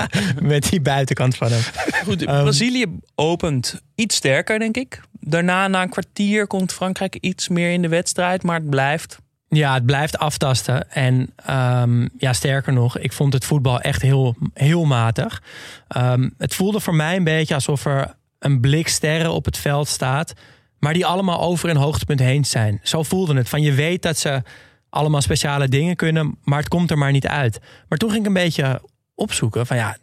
[0.42, 1.60] met die buitenkant van hem.
[2.04, 5.00] Goed, Ehm, Brazilië opent iets sterker, denk ik.
[5.20, 8.42] Daarna, na een kwartier, komt Frankrijk iets meer in de wedstrijd.
[8.42, 9.18] Maar het blijft.
[9.54, 10.90] Ja, het blijft aftasten.
[10.90, 15.42] En ehm, ja, sterker nog, ik vond het voetbal echt heel, heel matig.
[15.88, 19.88] Ehm, het voelde voor mij een beetje alsof er een blik sterren op het veld
[19.88, 20.32] staat.
[20.78, 22.80] Maar die allemaal over een hoogtepunt heen zijn.
[22.82, 23.48] Zo voelde het.
[23.48, 24.42] Van je weet dat ze
[24.88, 27.60] allemaal speciale dingen kunnen, maar het komt er maar niet uit.
[27.88, 28.80] Maar toen ging ik een beetje
[29.14, 29.96] opzoeken van ja,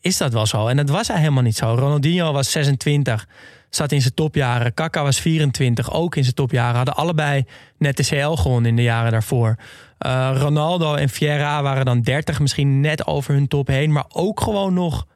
[0.00, 0.66] is dat wel zo?
[0.66, 1.74] En dat was hij helemaal niet zo.
[1.74, 3.26] Ronaldinho was 26,
[3.74, 4.74] zat in zijn topjaren.
[4.74, 6.76] Kaka was 24, ook in zijn topjaren.
[6.76, 7.44] Hadden allebei
[7.78, 9.56] net de CL gewonnen in de jaren daarvoor.
[9.98, 13.92] Eh, Ronaldo en Vieira waren dan 30, misschien net over hun top heen.
[13.92, 15.06] Maar ook gewoon nog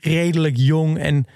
[0.00, 1.26] redelijk jong en,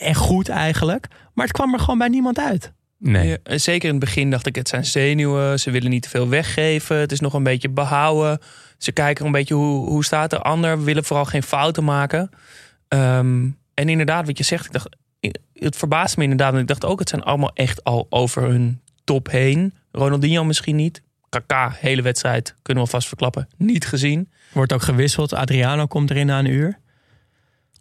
[0.00, 1.06] en goed eigenlijk.
[1.34, 2.72] Maar het kwam er gewoon bij niemand uit.
[2.98, 3.38] Nee.
[3.44, 5.60] Ja, zeker in het begin dacht ik, het zijn zenuwen.
[5.60, 6.96] Ze willen niet te veel weggeven.
[6.96, 8.38] Het is nog een beetje behouden.
[8.78, 10.78] Ze kijken een beetje hoe, hoe staat de ander.
[10.78, 12.30] We willen vooral geen fouten maken.
[12.88, 14.96] Ehm, en inderdaad, wat je zegt, ik dacht,
[15.54, 16.50] het verbaast me inderdaad.
[16.50, 19.74] want Ik dacht ook, het zijn allemaal echt al over hun top heen.
[19.92, 21.02] Ronaldinho misschien niet.
[21.28, 23.48] Kaka, hele wedstrijd, kunnen we vast verklappen.
[23.56, 24.30] Niet gezien.
[24.52, 25.34] Wordt ook gewisseld.
[25.34, 26.78] Adriano komt erin na een uur.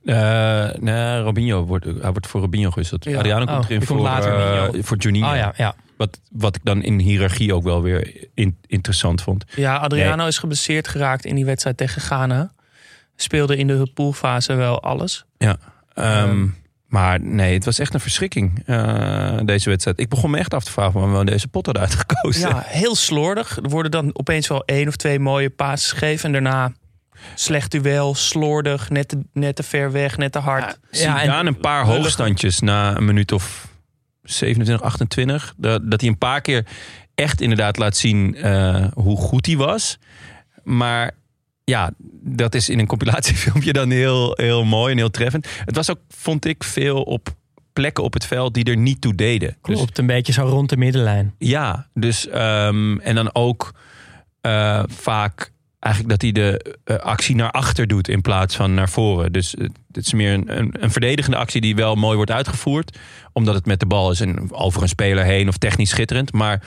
[0.05, 3.03] Eh, nee, Robinho wordt, hij wordt voor Robinho gewisseld.
[3.03, 3.17] Ja.
[3.17, 5.29] Adriano Oh, komt erin die komt voor, later, eh, voor Juninho.
[5.29, 5.75] Oh ja, ja.
[5.97, 9.45] Wat, wat ik dan in hiërarchie ook wel weer in- interessant vond.
[9.55, 12.51] Ja, Adriano is geblesseerd geraakt in die wedstrijd tegen Ghana.
[13.15, 15.25] Speelde in de poolfase wel alles.
[15.37, 15.57] Ja.
[15.93, 16.47] Ehm,
[16.91, 19.99] maar nee, het was echt een verschrikking, eh, deze wedstrijd.
[19.99, 22.49] Ik begon me echt af te vragen waarom we deze pot hadden uitgekozen.
[22.49, 23.57] Ja, heel slordig.
[23.63, 26.25] Er worden dan opeens wel één of twee mooie passes gegeven.
[26.25, 26.71] En daarna
[27.35, 30.79] slecht duel, slordig, net te, net te ver weg, net te hard.
[30.91, 33.67] Zidane Ja, en- een paar hoogstandjes na een minuut of
[34.23, 35.53] 27, 28.
[35.57, 36.65] Dat, dat hij een paar keer
[37.15, 39.97] echt inderdaad laat zien eh, hoe goed hij was.
[40.63, 41.11] Maar
[41.63, 41.91] ja,
[42.23, 45.47] dat is in een compilatiefilmpje dan heel, heel mooi en heel treffend.
[45.65, 47.29] Het was ook, vond ik, veel op
[47.73, 49.57] plekken op het veld die er niet toe deden.
[49.61, 51.35] Dus Klopt, een beetje zo rond de middenlijn.
[51.37, 53.73] ja, dus ehm, en dan ook
[54.41, 58.89] eh, vaak eigenlijk dat hij de eh, actie naar achter doet in plaats van naar
[58.89, 59.31] voren.
[59.31, 62.97] Dus eh, het is meer een, een, een verdedigende actie die wel mooi wordt uitgevoerd,
[63.33, 66.33] omdat het met de bal is en over een speler heen of technisch schitterend.
[66.33, 66.63] Maar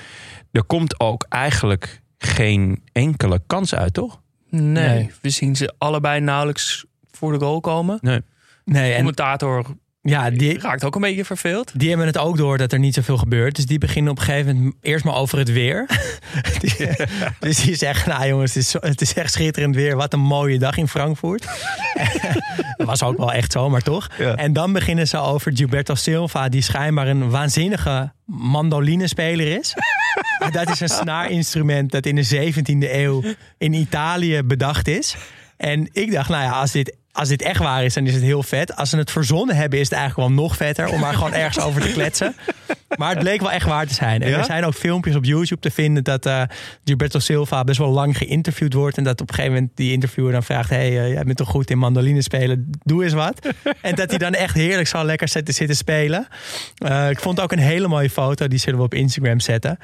[0.53, 4.23] er komt ook eigenlijk geen enkele kans uit, toch?
[4.55, 5.11] Nee, Nee.
[5.23, 7.99] we zien ze allebei nauwelijks voor de goal komen.
[8.01, 8.21] Nee,
[8.65, 9.65] De en commentator
[10.07, 11.73] ja, die, raakt ook een beetje verveeld.
[11.75, 13.57] die hebben het ook door dat er niet zoveel gebeurt.
[13.57, 15.87] Dus die beginnen op een gegeven moment eerst maar over het weer.
[16.61, 16.89] Die-
[17.41, 19.97] dus die zeggen, nou jongens, het is, het is echt schitterend weer.
[19.97, 21.47] Wat een mooie dag in Frankfurt.
[22.77, 24.09] dat was ook wel echt zo, maar toch.
[24.19, 24.35] Ja.
[24.35, 29.75] En dan beginnen ze over Gilberto Silva, die schijnbaar een waanzinnige mandolinespeler is.
[30.51, 33.23] Dat is een snaarinstrument dat in de 17e eeuw
[33.59, 35.17] in Italië bedacht is.
[35.57, 38.23] En ik dacht, nou ja, als dit, als dit echt waar is, dan is het
[38.23, 38.77] heel vet.
[38.77, 40.89] Als ze het verzonnen hebben, is het eigenlijk wel nog vetter.
[40.89, 42.35] Om maar gewoon ergens over te kletsen.
[42.97, 44.23] Maar het bleek wel echt waar te zijn.
[44.23, 44.39] En Ja?
[44.39, 46.43] er zijn ook filmpjes op YouTube te vinden dat eh
[46.85, 48.97] Gilberto Silva best wel lang geïnterviewd wordt.
[48.97, 51.49] En dat op een gegeven moment die interviewer dan vraagt: hey, eh, jij bent toch
[51.49, 52.71] goed in mandoline spelen?
[52.83, 53.49] Doe eens wat.
[53.81, 56.27] en dat hij dan echt heerlijk zal lekker zitten, zitten spelen.
[56.79, 59.79] Eh, ik vond ook een hele mooie foto, die zullen we op Instagram zetten.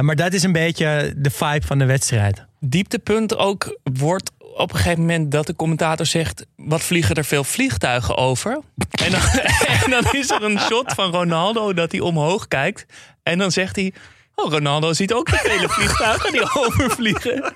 [0.00, 2.44] Maar dat is een beetje de vibe van de wedstrijd.
[2.60, 6.46] Dieptepunt ook wordt op een gegeven moment dat de commentator zegt...
[6.56, 8.60] wat vliegen er veel vliegtuigen over?
[9.04, 9.20] En dan,
[9.84, 12.86] en dan is er een shot van Ronaldo dat hij omhoog kijkt.
[13.22, 13.92] En dan zegt hij...
[14.34, 17.54] Oh, Ronaldo ziet ook de vele vliegtuigen die overvliegen.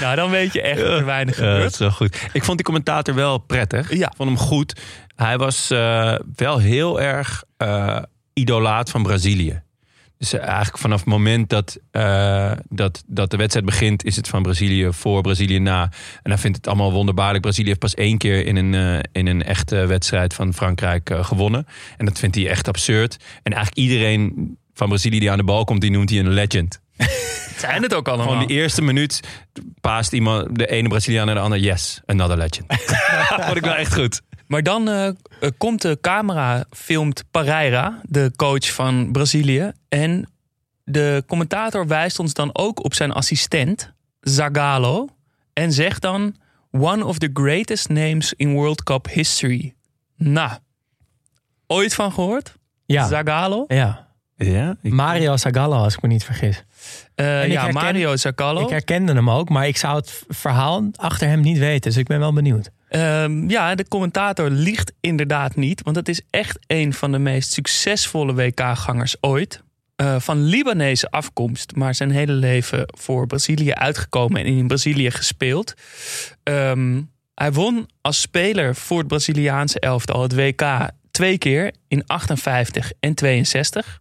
[0.00, 1.72] Nou, dan weet je echt dat er weinig Ja, dat gebeurt.
[1.72, 2.16] is wel goed.
[2.32, 3.92] Ik vond die commentator wel prettig.
[3.94, 4.06] Ja.
[4.06, 4.80] Ik vond hem goed.
[5.16, 7.98] Hij was eh, wel heel erg eh,
[8.32, 9.62] idolaat van Brazilië.
[10.20, 14.04] Dus eh, eigenlijk vanaf het moment dat, eh, dat, dat de wedstrijd begint...
[14.04, 15.82] is het van Brazilië voor, Brazilië na.
[16.22, 17.42] En hij vindt het allemaal wonderbaarlijk.
[17.42, 21.66] Brazilië heeft pas één keer in een, eh, in een echte wedstrijd van Frankrijk gewonnen.
[21.96, 23.16] En dat vindt hij echt absurd.
[23.42, 25.80] En eigenlijk iedereen van Brazilië die aan de bal komt...
[25.80, 26.80] die noemt hij een legend.
[27.56, 28.26] Zijn het ook allemaal.
[28.26, 29.20] Gewoon de eerste minuut
[29.80, 31.62] paast iemand, de ene Braziliaan naar de andere.
[31.62, 32.68] Yes, another legend.
[32.68, 32.78] dat
[33.46, 34.22] vond ik wel echt goed.
[34.50, 35.14] Maar dan eh, eh,
[35.58, 39.72] komt de camera, filmt Pereira, de coach van Brazilië.
[39.88, 40.28] En
[40.84, 45.08] de commentator wijst ons dan ook op zijn assistent, Zagallo.
[45.52, 46.36] En zegt dan,
[46.70, 49.74] one of the greatest names in World Cup history.
[50.16, 50.50] Nou,
[51.66, 52.54] ooit van gehoord?
[52.86, 53.08] Ja.
[53.08, 53.64] Zagallo?
[53.68, 54.08] Ja.
[54.36, 54.76] Ja?
[54.82, 56.64] Ik- Mario Zagallo, als ik me niet vergis.
[57.14, 58.60] Eh, En ik ja, herken- Mario Zagallo.
[58.60, 61.90] Ik herkende hem ook, maar ik zou het verhaal achter hem niet weten.
[61.90, 62.70] Dus ik ben wel benieuwd.
[62.90, 65.82] Ehm, ja, de commentator liegt inderdaad niet.
[65.82, 69.62] Want het is echt een van de meest succesvolle WK-gangers ooit.
[69.96, 75.74] Eh, van Libanese afkomst, maar zijn hele leven voor Brazilië uitgekomen en in Brazilië gespeeld.
[76.42, 77.02] Ehm,
[77.34, 83.14] hij won als speler voor het Braziliaanse elftal het WK twee keer in 58 en
[83.14, 84.00] 62.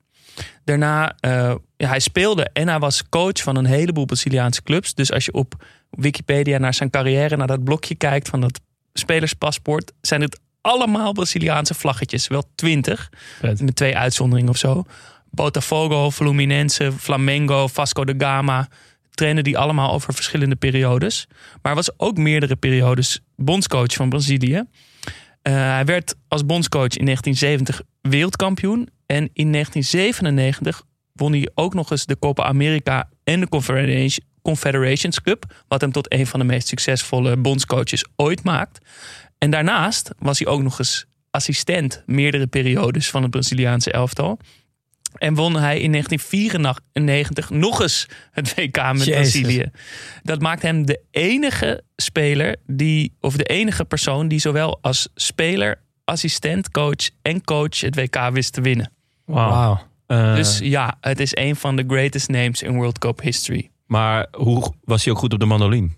[0.63, 4.93] Daarna, eh, ja, hij speelde en hij was coach van een heleboel Braziliaanse clubs.
[4.93, 8.59] Dus als je op Wikipedia naar zijn carrière, naar dat blokje kijkt van dat
[8.99, 12.27] spelerspaspoort, zijn het allemaal Braziliaanse vlaggetjes.
[12.27, 13.09] Wel twintig,
[13.41, 14.83] met twee uitzonderingen of zo.
[15.31, 18.67] Botafogo, Fluminense, Flamengo, Vasco da Gama.
[19.09, 21.27] Trainen die allemaal over verschillende periodes.
[21.61, 24.63] Maar was ook meerdere periodes bondscoach van Brazilië.
[25.41, 28.89] Eh, hij werd als bondscoach in 1970 wereldkampioen.
[29.05, 30.83] En in 1997
[31.13, 35.45] won hij ook nog eens de Copa America en de Confederation- Confederations Cup.
[35.67, 38.85] Wat hem tot een van de meest succesvolle bondscoaches ooit maakt.
[39.37, 44.39] En daarnaast was hij ook nog eens assistent meerdere periodes van het Braziliaanse elftal.
[45.17, 49.13] En won hij in 1994 nog eens het WK met Jezus.
[49.41, 49.71] Brazilië.
[50.23, 55.81] Dat maakt hem de enige speler die, of de enige persoon die zowel als speler,
[56.05, 58.91] assistent, coach en coach het WK wist te winnen.
[59.25, 59.49] Wauw.
[59.49, 59.87] Wauw.
[60.07, 63.69] Eh, Dus ja, het is een van de greatest names in World Cup history.
[63.89, 65.97] Maar hoe was hij ook goed op de mandolin?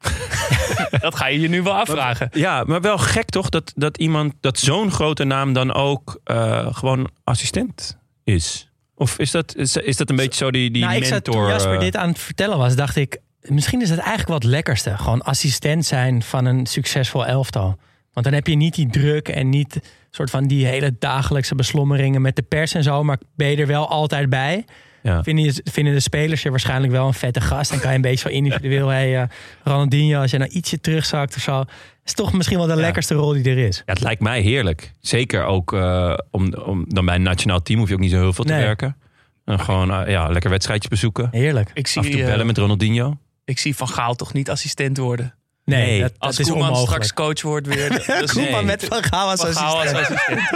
[1.00, 2.28] Dat ga je je nu wel afvragen.
[2.32, 6.74] Ja, maar wel gek toch dat, dat iemand, dat zo'n grote naam dan ook eh,
[6.74, 8.70] gewoon assistent is?
[8.94, 11.34] Of is dat, is, is dat een beetje zo die, die nou, ik zat, mentor?
[11.34, 13.18] toen Jasper eh, dit aan het vertellen was, dacht ik...
[13.40, 14.98] Misschien is het eigenlijk wat het lekkerste.
[14.98, 17.78] Gewoon assistent zijn van een succesvol elftal.
[18.12, 19.80] Want dan heb je niet die druk en niet
[20.10, 23.04] soort van die hele dagelijkse beslommeringen met de pers en zo.
[23.04, 24.64] Maar ben je er wel altijd bij.
[25.02, 25.22] Ja.
[25.64, 27.70] Vinden, de spelers je waarschijnlijk wel een vette gast.
[27.70, 28.88] Dan kan je een beetje zo individueel...
[28.98, 29.28] hey, eh,
[29.64, 31.64] Ronaldinho, als je nou ietsje terugzakt of zo...
[32.04, 33.76] is toch misschien wel de lekkerste rol die er is.
[33.76, 34.92] Ja, het lijkt mij heerlijk.
[35.00, 38.16] Zeker ook eh, om, om dan bij een nationaal team hoef je ook niet zo
[38.18, 38.62] heel veel te Nee.
[38.62, 38.96] werken.
[39.44, 41.28] En gewoon eh, ja, lekker wedstrijdjes bezoeken.
[41.30, 41.70] Heerlijk.
[41.74, 43.18] Ik Af en toe zie, bellen met Ronaldinho.
[43.44, 45.34] ik zie Van Gaal toch niet assistent worden.
[45.70, 46.00] Nee, Nee.
[46.00, 47.04] dat, Als dat is Koeman onmogelijk.
[47.04, 47.88] straks coach wordt weer.
[48.20, 48.62] Dus Koeman Nee.
[48.64, 50.08] met Van Gaal als assistent.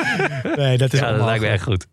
[0.56, 1.52] Nee, dat is Ja, dat lijkt me onmogelijk.
[1.52, 1.86] echt goed.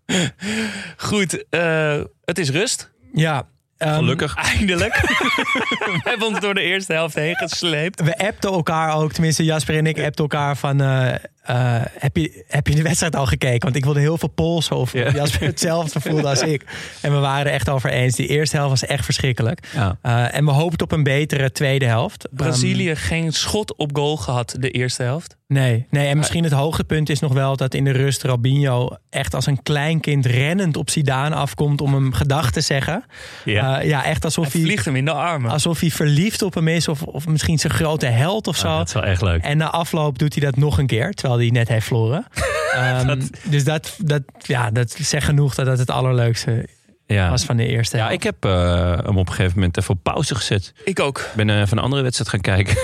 [0.97, 2.91] Goed, eh, het is rust.
[3.13, 3.47] Ja,
[3.81, 4.35] ehm, Gelukkig.
[4.35, 4.95] Eindelijk.
[5.93, 8.01] We hebben ons door de eerste helft heen gesleept.
[8.01, 10.81] We appten elkaar ook, tenminste Jasper en ik appten elkaar van...
[10.81, 13.61] eh, eh, heb, je, heb je de wedstrijd al gekeken?
[13.61, 15.09] Want ik wilde heel veel polsen of Ja.
[15.11, 16.63] Jasper hetzelfde voelde als ik.
[17.01, 18.15] En we waren er echt over eens.
[18.15, 19.67] Die eerste helft was echt verschrikkelijk.
[19.73, 19.97] Ja.
[20.01, 22.27] Eh, en we hoopten op een betere tweede helft.
[22.31, 25.37] Brazilië geen schot op goal gehad de eerste helft.
[25.51, 29.35] Nee, nee, en misschien het hoogtepunt is nog wel dat in de rust Robinho echt
[29.35, 33.03] als een kleinkind rennend op Zidane afkomt om hem gedag te zeggen.
[33.45, 33.79] Ja.
[33.79, 35.51] Eh, ja, echt alsof Hij hij, vliegt hem in de armen.
[35.51, 38.67] alsof hij verliefd op hem is of, of misschien zijn grote held of zo.
[38.67, 39.41] Ah, dat is wel echt leuk.
[39.43, 42.25] En na afloop doet hij dat nog een keer, terwijl hij net heeft verloren.
[42.75, 46.65] Ehm, Dus dat, dat, ja, dat zegt genoeg dat dat het allerleukste
[47.13, 47.29] Ja.
[47.29, 48.17] was van de eerste Ja, helft.
[48.17, 50.73] ik heb eh, hem op een gegeven moment even op pauze gezet.
[50.85, 51.19] Ik ook.
[51.19, 52.75] Ik ben eh, van een andere wedstrijd gaan kijken.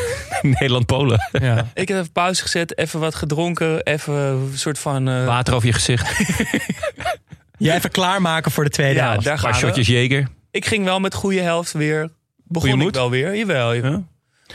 [0.60, 1.20] Nederland-Polen.
[1.32, 1.56] Ja.
[1.74, 5.08] Ik heb even pauze gezet, even wat gedronken, even een soort van...
[5.08, 6.10] eh, Water over je gezicht.
[7.58, 9.24] Jij even klaarmaken voor de tweede ja, helft.
[9.26, 10.28] daar Een gaan shotjes Jager.
[10.52, 12.02] Ik ging wel met goede helft weer.
[12.02, 12.96] Begon Goeie ik moed?
[12.96, 13.36] wel weer.
[13.36, 13.76] Jawel.
[13.76, 14.04] jawel.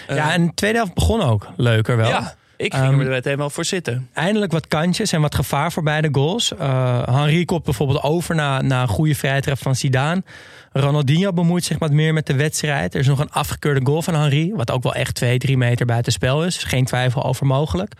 [0.08, 0.14] Ja.
[0.14, 2.08] Ja, en de tweede helft begon ook leuker wel.
[2.08, 4.08] ja, ik ging Ehm, er met helemaal voor zitten.
[4.12, 6.52] Eindelijk wat kantjes en wat gevaar voor beide goals.
[6.52, 10.22] Uh, Henri kopt bijvoorbeeld over na, na een goede vrijtrap van Zidane.
[10.72, 12.94] Ronaldinho bemoeit zich wat meer met de wedstrijd.
[12.94, 14.52] Er is nog een afgekeurde goal van Henri.
[14.54, 16.64] Wat ook wel echt 2, 3 meter buiten spel is.
[16.64, 17.94] Geen twijfel over mogelijk.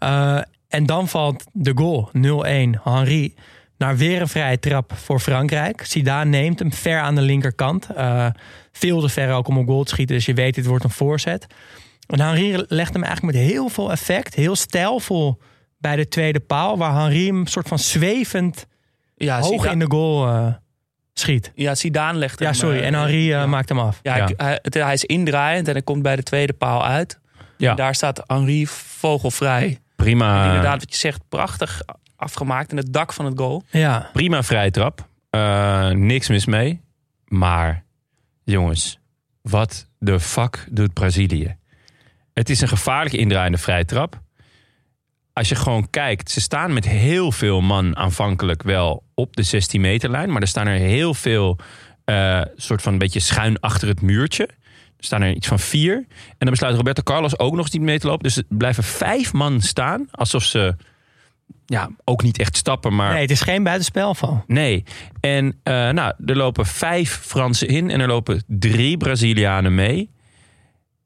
[0.00, 0.38] Uh,
[0.68, 2.10] en dan valt de goal
[2.76, 3.34] 0-1 Henri
[3.78, 5.84] naar weer een vrije trap voor Frankrijk.
[5.84, 7.88] Zidane neemt hem ver aan de linkerkant.
[7.96, 8.26] Uh,
[8.72, 10.16] veel te ver ook om een goal te schieten.
[10.16, 11.46] Dus je weet, dit wordt een voorzet.
[12.08, 14.34] En Henri legt hem eigenlijk met heel veel effect.
[14.34, 15.40] Heel stijlvol
[15.78, 16.78] bij de tweede paal.
[16.78, 18.66] Waar Henri hem soort van zwevend
[19.16, 20.46] Ja, hoog Zidane- in de goal uh,
[21.12, 21.52] schiet.
[21.54, 22.78] Ja, Zidane legt Ja, hem, sorry.
[22.78, 23.46] eh, En Henri uh, ja.
[23.46, 23.98] maakt hem af.
[24.02, 24.58] Ja, Ja.
[24.62, 27.18] hij, is indraaiend en hij komt bij de tweede paal uit.
[27.56, 27.70] Ja.
[27.70, 29.78] En daar staat Henri vogelvrij.
[29.96, 31.82] Prima, Inderdaad, wat je zegt, prachtig
[32.16, 33.62] afgemaakt in het dak van het goal.
[33.70, 35.08] Ja, prima vrije trap.
[35.30, 36.80] Eh, niks mis mee.
[37.24, 37.84] Maar
[38.44, 38.98] jongens,
[39.42, 41.56] wat de fuck doet Brazilië?
[42.38, 44.20] Het is een gevaarlijk indraaiende vrije trap.
[45.32, 49.80] Als je gewoon kijkt, ze staan met heel veel man aanvankelijk wel op de 16
[49.80, 50.32] meterlijn.
[50.32, 51.58] Maar er staan er heel veel
[52.04, 54.46] eh, soort van een beetje schuin achter het muurtje.
[54.96, 55.94] Er staan er iets van vier.
[55.96, 58.22] En dan besluit Roberto Carlos ook nog eens niet mee te lopen.
[58.22, 60.08] Dus er blijven vijf man staan.
[60.10, 60.76] Alsof ze
[61.66, 64.44] ja, ook niet echt stappen, maar Nee, het is geen buitenspelval.
[64.46, 64.84] Nee.
[65.20, 70.10] En eh, nou, er lopen vijf Fransen in en er lopen drie Brazilianen mee.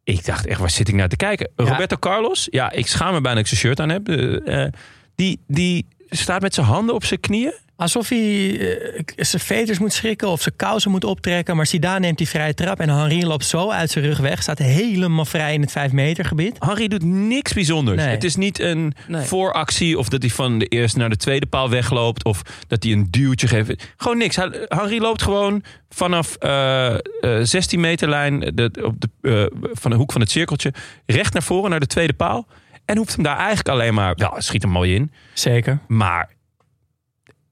[0.04, 1.50] Ik dacht echt, waar zit ik naar te kijken?
[1.56, 1.64] Ja.
[1.64, 4.08] Roberto Carlos, ja, ik schaam me bijna dat ik zijn shirt aan heb.
[4.08, 4.72] Eh, eh,
[5.14, 5.86] die, die
[6.18, 7.52] staat met zijn handen op zijn knieën.
[7.76, 11.56] Alsof hij eh, zijn veters moet schrikken of zijn kousen moet optrekken.
[11.56, 14.42] Maar Zidane neemt die vrije trap en Henri loopt zo uit zijn rug weg.
[14.42, 16.56] Staat helemaal vrij in het 5 meter gebied.
[16.58, 17.96] Henri doet niks bijzonders.
[18.02, 18.08] Nee.
[18.08, 19.22] Het is niet een Nee.
[19.24, 22.24] vooractie of dat hij van de eerste naar de tweede paal wegloopt.
[22.24, 23.92] Of dat hij een duwtje geeft.
[23.96, 24.36] Gewoon niks.
[24.68, 26.98] Henri loopt gewoon vanaf eh, eh,
[27.42, 30.72] 16 meter lijn de, op de, eh, van de hoek van het cirkeltje
[31.06, 32.46] recht naar voren naar de tweede paal.
[32.84, 34.12] En hoeft hem daar eigenlijk alleen maar...
[34.16, 35.12] Ja, schiet hem mooi in.
[35.34, 35.78] Zeker.
[35.88, 36.30] Maar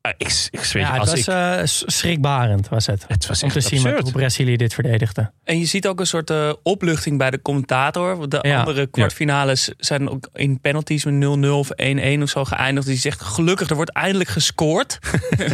[0.01, 1.27] eh, ik, ik zweer Ja, het als was ik...
[1.27, 3.05] eh, schrikbarend was het.
[3.09, 5.33] het was Om echt zien wat- hoe Brazilië dit verdedigde.
[5.45, 8.17] En je ziet ook een soort eh, opluchting bij de commentator.
[8.17, 8.59] Want De Ja.
[8.59, 11.15] andere kwartfinales zijn ook in penalties met
[11.45, 12.87] 0-0 of 1-1 of zo geëindigd.
[12.87, 14.99] Die zegt gelukkig, er wordt eindelijk gescoord.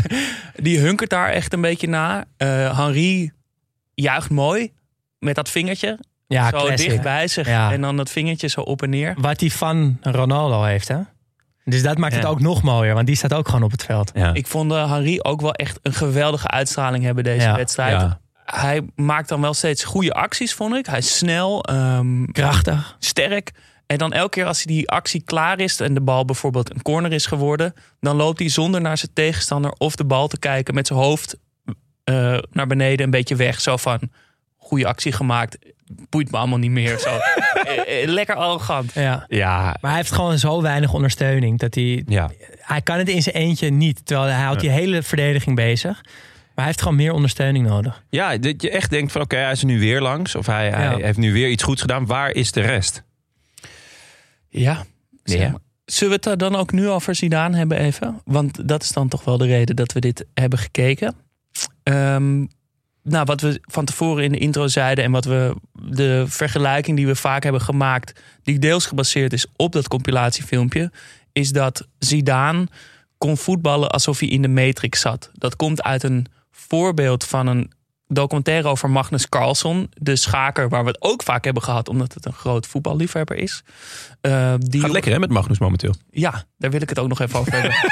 [0.56, 2.24] die hunkert daar echt een beetje na.
[2.36, 3.32] Eh Henri
[3.94, 4.72] juicht mooi
[5.18, 5.98] met dat vingertje.
[6.26, 6.88] Ja, zo classic.
[6.90, 7.46] dicht bij zich.
[7.48, 7.72] Ja.
[7.72, 9.14] En dan dat vingertje zo op en neer.
[9.18, 10.98] Wat hij van Ronaldo heeft, hè?
[11.64, 12.28] Dus dat maakt het Ja.
[12.28, 14.10] ook nog mooier, want die staat ook gewoon op het veld.
[14.14, 14.34] Ja.
[14.34, 17.56] Ik vond eh, Henri ook wel echt een geweldige uitstraling hebben deze Ja.
[17.56, 18.00] wedstrijd.
[18.00, 18.20] Ja.
[18.44, 20.86] Hij maakt dan wel steeds goede acties, vond ik.
[20.86, 22.96] Hij is snel, ehm, Krachtig.
[22.98, 23.52] sterk.
[23.86, 26.82] En dan elke keer als hij die actie klaar is en de bal bijvoorbeeld een
[26.82, 30.74] corner is geworden, dan loopt hij zonder naar zijn tegenstander of de bal te kijken
[30.74, 31.36] met zijn hoofd
[32.04, 33.60] eh, naar beneden een beetje weg.
[33.60, 34.00] Zo van,
[34.56, 35.58] goede actie gemaakt,
[36.08, 36.98] boeit me allemaal niet meer.
[36.98, 37.18] Zo.
[37.66, 38.92] Eh, eh, Lekker arrogant.
[38.94, 39.24] Ja.
[39.28, 42.02] ja, Maar hij heeft gewoon zo weinig ondersteuning dat hij...
[42.06, 42.30] ja.
[42.60, 46.00] Hij kan het in zijn eentje niet, terwijl hij houdt die hele verdediging bezig.
[46.02, 46.12] Maar
[46.54, 48.02] hij heeft gewoon meer ondersteuning nodig.
[48.10, 50.34] Ja, dat je echt denkt van oké, hij is er nu weer langs.
[50.34, 52.06] Of hij, hij heeft nu weer iets goeds gedaan.
[52.06, 53.02] Waar is de rest?
[54.48, 54.84] Ja.
[55.22, 55.50] zeg Ja.
[55.50, 55.60] maar.
[55.84, 58.20] Zullen we het er dan ook nu over Zidane hebben even?
[58.24, 61.14] Want dat is dan toch wel de reden dat we dit hebben gekeken.
[61.82, 62.44] Ehm,
[63.08, 67.06] nou, wat we van tevoren in de intro zeiden en wat we de vergelijking die
[67.06, 70.92] we vaak hebben gemaakt, die deels gebaseerd is op dat compilatiefilmpje,
[71.32, 72.66] is dat Zidane
[73.18, 75.30] kon voetballen alsof hij in de Matrix zat.
[75.32, 77.72] Dat komt uit een voorbeeld van een
[78.08, 82.26] documentaire over Magnus Carlsen, de schaker waar we het ook vaak hebben gehad, omdat het
[82.26, 83.62] een groot voetballiefhebber is.
[84.20, 85.94] Eh, die Gaat lekker hè met Magnus momenteel.
[86.10, 87.74] ja, daar wil ik het ook nog even over hebben.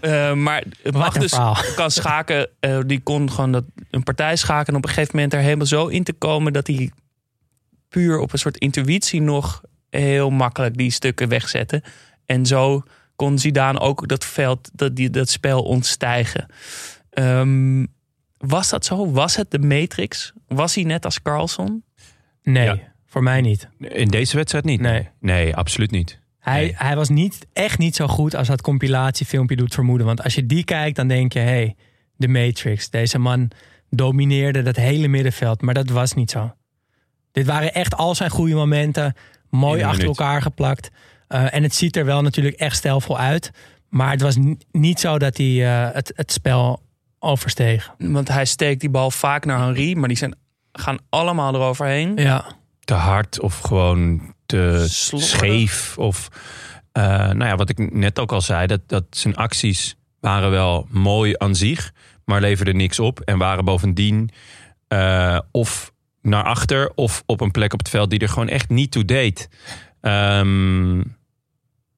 [0.00, 1.34] Eh, maar Magnus
[1.76, 2.48] kan schaken.
[2.60, 4.66] eh, die kon gewoon dat, een partij schaken.
[4.66, 6.52] En op een gegeven moment er helemaal zo in te komen...
[6.52, 6.90] dat hij
[7.88, 11.82] puur op een soort intuïtie nog heel makkelijk die stukken wegzette.
[12.26, 12.82] En zo
[13.16, 16.46] kon Zidane ook dat veld, dat, die, dat spel ontstijgen.
[17.10, 17.84] Ehm,
[18.46, 19.10] was dat zo?
[19.10, 20.32] Was het de Matrix?
[20.48, 21.84] Was hij net als Carlson?
[22.42, 22.78] Nee, Ja.
[23.06, 23.68] voor mij niet.
[23.78, 24.80] In deze wedstrijd niet.
[24.80, 25.08] Nee.
[25.20, 26.20] Nee, absoluut niet.
[26.38, 26.72] Hij, Nee.
[26.76, 30.06] hij was niet, echt niet zo goed als dat compilatiefilmpje doet vermoeden.
[30.06, 31.38] Want als je die kijkt, dan denk je...
[31.38, 31.76] hé, hey,
[32.16, 32.90] de Matrix.
[32.90, 33.50] Deze man
[33.90, 35.62] domineerde dat hele middenveld.
[35.62, 36.52] Maar dat was niet zo.
[37.32, 39.14] Dit waren echt al zijn goede momenten.
[39.50, 40.18] Mooi achter minuut.
[40.18, 40.90] elkaar geplakt.
[41.28, 43.50] Uh, en het ziet er wel natuurlijk echt stijlvol uit.
[43.88, 46.82] Maar het was ni- niet zo dat hij uh, het, het spel
[47.22, 47.94] oversteeg.
[47.98, 49.96] Want hij steekt die bal vaak naar Henri.
[49.96, 50.36] Maar die zijn,
[50.72, 52.16] gaan allemaal eroverheen.
[52.16, 52.44] Ja,
[52.84, 55.28] Te hard of gewoon te Slordig.
[55.28, 55.98] scheef.
[55.98, 56.28] Of,
[56.92, 60.86] eh, nou ja, wat ik net ook al zei, dat, dat zijn acties waren wel
[60.90, 61.92] mooi aan zich,
[62.24, 63.20] maar leverden niks op.
[63.20, 64.30] En waren bovendien
[64.88, 65.92] eh, of
[66.22, 69.04] naar achter of op een plek op het veld die er gewoon echt niet toe
[69.04, 69.48] deed.
[70.00, 71.00] Ehm,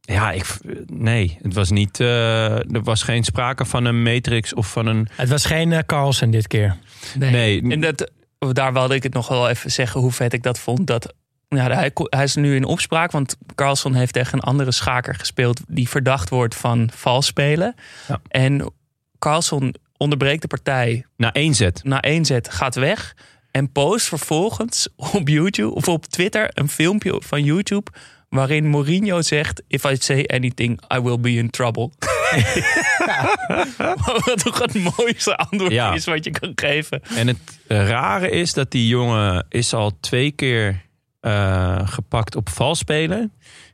[0.06, 0.44] ja, ik,
[0.86, 2.00] nee, het was niet.
[2.00, 5.08] eh, er was geen sprake van een matrix of van een.
[5.14, 6.76] het was geen uh, Carlsen dit keer.
[7.18, 8.10] Nee, En dat,
[8.52, 10.86] daar wilde ik het nog wel even zeggen hoe vet ik dat vond.
[10.86, 11.14] Dat,
[11.48, 15.60] ja, hij, hij is nu in opspraak, want Carlson heeft tegen een andere schaker gespeeld
[15.68, 17.74] die verdacht wordt van vals spelen.
[18.08, 18.20] Ja.
[18.28, 18.72] En
[19.18, 21.80] Carlson onderbreekt de partij na één zet.
[21.84, 23.14] na één zet, gaat weg
[23.50, 27.90] en post vervolgens op YouTube of op Twitter een filmpje van YouTube
[28.34, 31.90] waarin Mourinho zegt: If I say anything, I will be in trouble.
[34.24, 35.92] Wat toch het mooiste antwoord Ja.
[35.94, 37.02] is wat je kan geven.
[37.16, 40.82] En het eh, rare is dat die jongen is al twee keer
[41.20, 43.32] eh, gepakt op vals spelen.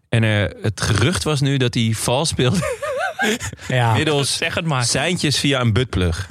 [0.08, 2.58] En eh, het gerucht was nu dat hij vals speelde
[3.68, 4.84] Ja, middels Zeg het maar.
[4.84, 6.26] seintjes via een buttplug.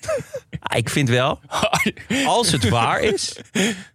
[0.76, 1.40] Ik vind wel,
[2.26, 3.36] als het waar is,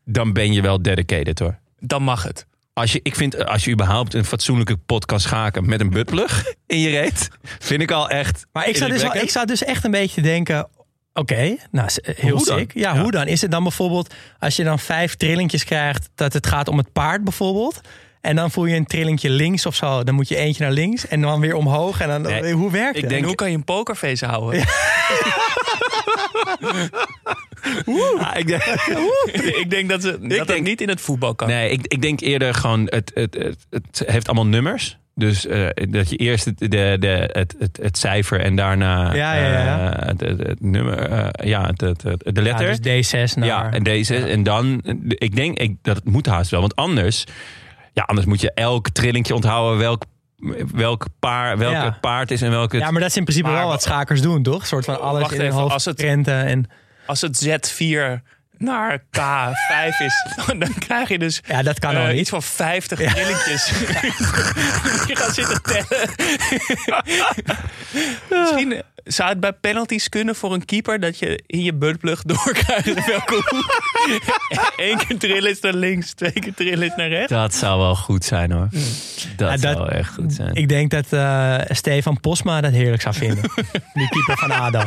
[0.05, 1.59] dan ben je wel dedicated hoor.
[1.79, 2.45] Dan mag het.
[2.79, 6.53] Als je, ik vind, eh, als je überhaupt een fatsoenlijke podcast schaken met een buttplug
[6.67, 8.45] in je reet, vind ik al echt.
[8.51, 10.67] Maar ik zou, dus, wel- ik zou dus echt een beetje denken...
[11.13, 12.73] Oké, nou, s- heel Hoe sick.
[12.73, 13.01] Ja, Ja.
[13.01, 13.27] hoe dan?
[13.27, 16.09] Is het dan bijvoorbeeld als je dan vijf trillingjes krijgt...
[16.15, 17.81] dat het gaat om het paard bijvoorbeeld...
[18.21, 20.03] En dan voel je een trillingje links of zo.
[20.03, 21.99] Dan moet je eentje naar links en dan weer omhoog.
[22.01, 23.09] En dan, Nee, hoe werkt ik het?
[23.09, 24.59] denk- En hoe kan je een pokerface houden?
[28.19, 28.63] Ah, ik denk,
[29.55, 31.47] ik denk dat, ze, dat denk- het niet in het voetbal kan.
[31.47, 34.97] nee, ik, ik denk eerder gewoon, het, het, het, het heeft allemaal nummers.
[35.15, 39.33] Dus eh, dat je eerst het, de, de, het, het, het cijfer en daarna Ja,
[39.35, 39.93] ja, ja.
[39.99, 42.81] eh, het, het, het nummer, eh, ja, het, het, het- de Ja, letter.
[42.81, 43.45] dus D6 naar...
[43.47, 44.15] Ja, en deze.
[44.17, 46.59] En dan, ik denk ik, dat het moet haast wel.
[46.59, 47.23] Want anders,
[47.93, 50.03] ja, anders moet je elk trillingje onthouden welk,
[50.73, 51.97] welk paar, welke Ja.
[52.01, 52.77] paard is en welke.
[52.77, 54.61] Ja, maar dat is in principe Maar- wel wat schakers doen, toch?
[54.61, 55.99] Een soort van alles in hoofd als het-.
[55.99, 56.65] En,
[57.05, 58.21] Als het Z4
[58.59, 60.23] naar K5 is,
[60.59, 62.19] dan krijg je dus ja, dat kan al niet.
[62.19, 63.69] iets van 50 trilletjes.
[65.09, 66.09] je gaat zitten tellen.
[68.29, 73.05] Misschien zou het bij penalties kunnen voor een keeper dat je in je buttplug doorkrijgt
[73.05, 73.91] welke hoek.
[74.77, 77.31] Eén keer trillen is naar links, twee keer trillen is naar rechts.
[77.31, 78.67] Dat zou wel goed zijn hoor.
[79.35, 80.53] Dat, Ja, dat- zou echt goed zijn.
[80.53, 83.51] Ik denk dat eh, Stefan Posma dat heerlijk zou vinden.
[83.93, 84.83] Die keeper van ADO.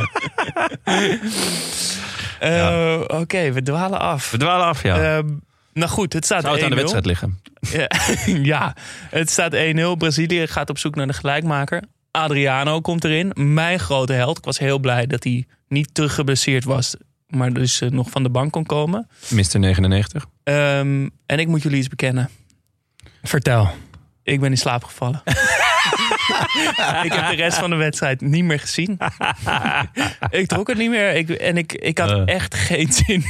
[2.43, 4.30] Eh, Oké, we dwalen af.
[4.30, 5.16] We dwalen af, ja.
[5.16, 5.28] Ehm,
[5.72, 6.43] nou goed, het staat 1-0.
[6.43, 7.40] zou het aan de wedstrijd liggen?
[7.61, 7.88] Ja,
[8.53, 8.74] ja,
[9.11, 9.97] het staat 1-0.
[9.99, 11.82] Brazilië gaat op zoek naar de gelijkmaker.
[12.11, 13.55] Adriano komt erin.
[13.55, 14.38] Mijn grote held.
[14.38, 16.95] Ik was heel blij dat hij niet te geblesseerd was.
[17.26, 19.09] Maar dus eh, nog van de bank kon komen.
[19.28, 19.59] Mr.
[19.59, 20.26] 99.
[20.45, 22.30] Ehm, en ik moet jullie iets bekennen.
[23.22, 23.70] Vertel.
[24.22, 25.22] Ik ben in slaap gevallen.
[27.05, 28.99] ik heb de rest van de wedstrijd niet meer gezien.
[30.30, 31.14] ik trok het niet meer.
[31.14, 32.22] Ik, en ik, ik had Eh.
[32.35, 33.24] echt geen zin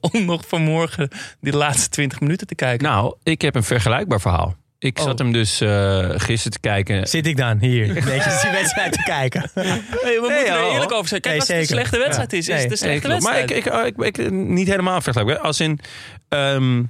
[0.00, 1.08] om nog vanmorgen
[1.40, 2.86] die laatste 20 minuten te kijken.
[2.86, 4.56] Nou, ik heb een vergelijkbaar verhaal.
[4.78, 5.04] Ik Oh.
[5.04, 7.06] zat hem dus eh gisteren te kijken.
[7.08, 7.86] Zit ik dan hier?
[7.94, 9.50] Netjes die wedstrijd te kijken.
[9.54, 9.64] Nee,
[10.02, 10.72] we moeten er oh.
[10.72, 11.20] eerlijk over zijn.
[11.20, 12.62] Kijk, Nee, als het een slechte wedstrijd is, is Nee.
[12.62, 13.22] het een slechte klopt.
[13.22, 13.66] Maar wedstrijd.
[13.66, 15.38] ik, ik, ik, ik, niet helemaal vergelijkbaar.
[15.38, 15.80] Als in,
[16.28, 16.82] ehm,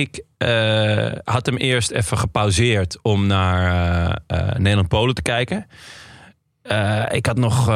[0.00, 3.72] ik eh, had hem eerst even gepauzeerd om naar
[4.26, 5.66] eh, eh, Nederland-Polen te kijken.
[7.10, 7.66] Ik had nog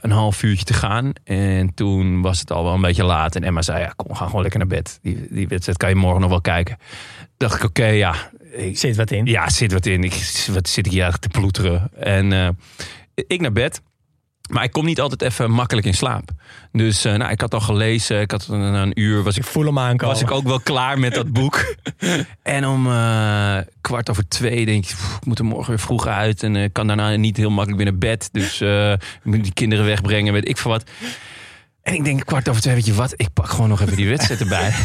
[0.00, 1.12] een half uurtje te gaan.
[1.24, 3.36] En toen was het al wel een beetje laat.
[3.36, 4.98] En Emma zei, ja, kom, ga gewoon lekker naar bed.
[5.02, 6.76] Die, die wedstrijd kan je morgen nog wel kijken.
[7.36, 8.14] Dacht ik, oké, ja.
[8.52, 9.26] Ik, Zit wat in.
[9.26, 10.04] ja, zit wat in.
[10.04, 11.90] Ik, wat zit ik hier eigenlijk te ploeteren?
[11.96, 12.56] En
[13.14, 13.82] ik naar bed.
[14.50, 16.30] Maar ik kom niet altijd even makkelijk in slaap.
[16.72, 18.20] Dus eh, nou, ik had al gelezen.
[18.20, 20.14] Ik had een, een uur was ik, Ik voel hem aankomen.
[20.14, 21.74] was ik ook wel klaar met dat boek.
[22.42, 26.06] en om eh, kwart over twee denk ik, "Pff, ik moet er morgen weer vroeg
[26.06, 26.42] uit.
[26.42, 28.28] En eh, ik kan daarna niet heel makkelijk weer naar bed.
[28.32, 30.84] Dus eh, ik moet die kinderen wegbrengen, weet ik veel wat.
[31.82, 33.12] En ik denk kwart over twee, weet je wat?
[33.16, 34.72] Ik pak gewoon nog even die wedstrijd erbij.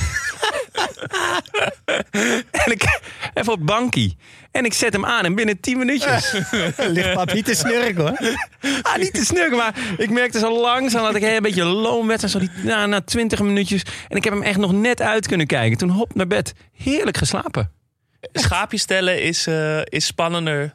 [2.65, 2.99] en ik
[3.39, 4.17] even op het bankie.
[4.51, 6.33] En ik zet hem aan en binnen 10 minuutjes.
[6.77, 8.17] Ligt papier te snurken hoor.
[8.81, 12.23] Ah, niet te snurken, maar ik merkte zo langzaam dat ik een beetje loom werd.
[12.23, 13.83] En zo die, na, na 20 minuutjes.
[14.07, 15.77] En ik heb hem echt nog net uit kunnen kijken.
[15.77, 16.53] Toen hop naar bed.
[16.73, 17.71] Heerlijk geslapen.
[18.33, 20.73] Schaapjes stellen is, eh, is spannender.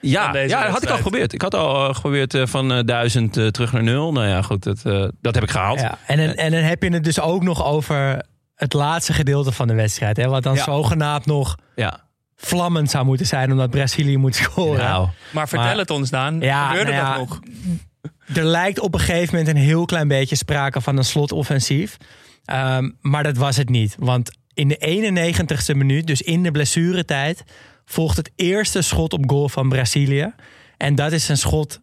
[0.00, 1.32] Ja, ja dat had ik al geprobeerd.
[1.32, 4.12] Ik had al eh, geprobeerd eh, van 1000 eh, terug naar nul.
[4.12, 5.80] Nou ja, goed, dat, eh, dat heb ik gehaald.
[5.80, 8.22] Ja, en, dan, en dan heb je het dus ook nog over
[8.60, 10.16] het laatste gedeelte van de wedstrijd.
[10.16, 10.62] Hè, wat dan Ja.
[10.64, 12.00] zogenaamd nog Ja.
[12.36, 14.84] vlammend zou moeten zijn omdat Brazilië moet scoren.
[14.84, 16.40] Nou, Maar vertel Maar- het ons, Daan.
[16.40, 17.40] Ja, Gebeurde nou ja, dat nog?
[18.36, 21.96] Er lijkt op een gegeven moment een heel klein beetje sprake van een slotoffensief.
[22.44, 23.96] Ehm, maar dat was het niet.
[23.98, 27.44] Want in de 91ste minuut, dus in de blessuretijd,
[27.84, 30.32] volgt het eerste schot op goal van Brazilië.
[30.76, 31.80] En dat is een schot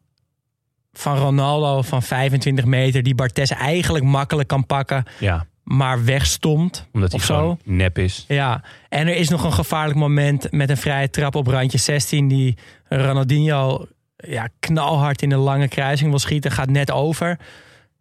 [0.93, 6.87] van Ronaldo van 25 meter, die Bartes eigenlijk makkelijk kan pakken, ja, maar wegstomt.
[6.91, 7.57] omdat hij of zo.
[7.63, 8.25] nep is.
[8.27, 12.27] Ja, en er is nog een gevaarlijk moment met een vrije trap op randje 16
[12.27, 12.57] die
[12.89, 13.87] Ronaldinho
[14.17, 17.39] ja, knalhard in een lange kruising wil schieten, gaat net over.